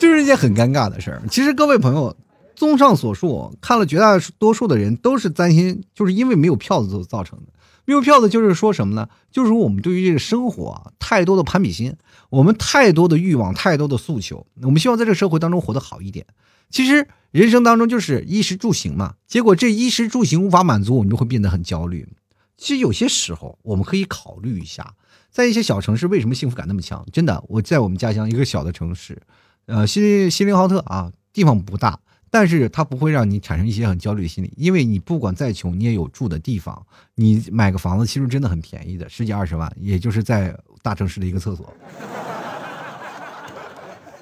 [0.00, 1.22] 就是一件很尴尬的事儿。
[1.30, 2.16] 其实各位朋友，
[2.56, 7.52] 综上所述，看了绝大多数的人都是担心，就是因为没有票子造成的。
[7.84, 9.08] 没有票子就是说什么呢？
[9.30, 11.94] 就是说我们对于这个生活啊，太多的攀比心，
[12.30, 14.46] 我们太多的欲望，太多的诉求。
[14.62, 16.24] 我们希望在这个社会当中活得好一点。
[16.70, 22.08] 其实人生当中就是衣食住行嘛，结果这衣食住行无法满足，我们就会变得很焦虑。
[22.56, 24.94] 其实有些时候我们可以考虑一下，
[25.30, 27.04] 在一些小城市为什么幸福感那么强？
[27.12, 29.20] 真的，我在我们家乡一个小的城市，
[29.66, 31.98] 呃，锡锡林浩特啊，地方不大。
[32.32, 36.80] 但是它不会让你产生一些很焦虑的心理，因为你不管再穷，你也有住的地方。
[37.16, 41.74] 你买个房子其实真的很便宜的，十几二十万，也就是在大城市的一个厕所。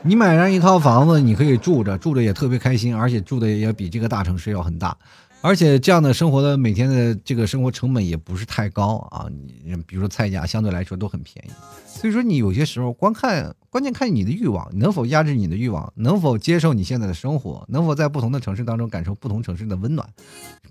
[0.00, 4.96] 你买上一套房子，你可以住着，住着也特别开心，而且住的也比这个大城市要很大。
[5.40, 9.26] 而且这样的生活的每天的这个生活成本也不是太高啊，
[9.64, 11.50] 你比如说菜价相对来说都很便宜，
[11.86, 20.08] 所以说你有些时候光看关键看你的欲望能否压制你的欲望，能否接受你现在的生活，能否在不同的城市当中感受不同城市的温暖。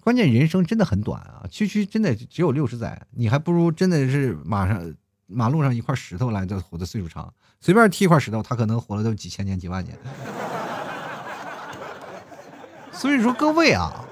[0.01, 4.93] 关键人生真的很短啊，区区真的只有六十载，你还不如真的是马上
[5.27, 9.97] 马路上一块石头来的活的岁数长，随便踢一块石头，他可能活了都几千年几万年。
[12.91, 14.03] 所以说各位啊。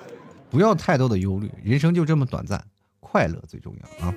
[0.55, 2.63] 不要太多的忧虑，人生就这么短暂，
[3.01, 4.15] 快乐最重要啊！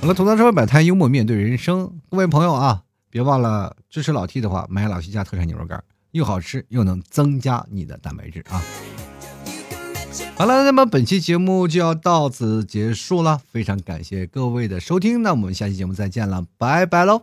[0.00, 8.60] 好了，吐槽社会百态，幽默面对人生，各位朋友啊，别忘了支持老 T 的话，买老 T 家特产牛肉干，又好吃又能增加你的蛋白质啊！
[10.34, 17.22] 好了，那么本期节目就要到此结束了，非常感谢各位的收听，那我们下期节目再见了，拜拜喽！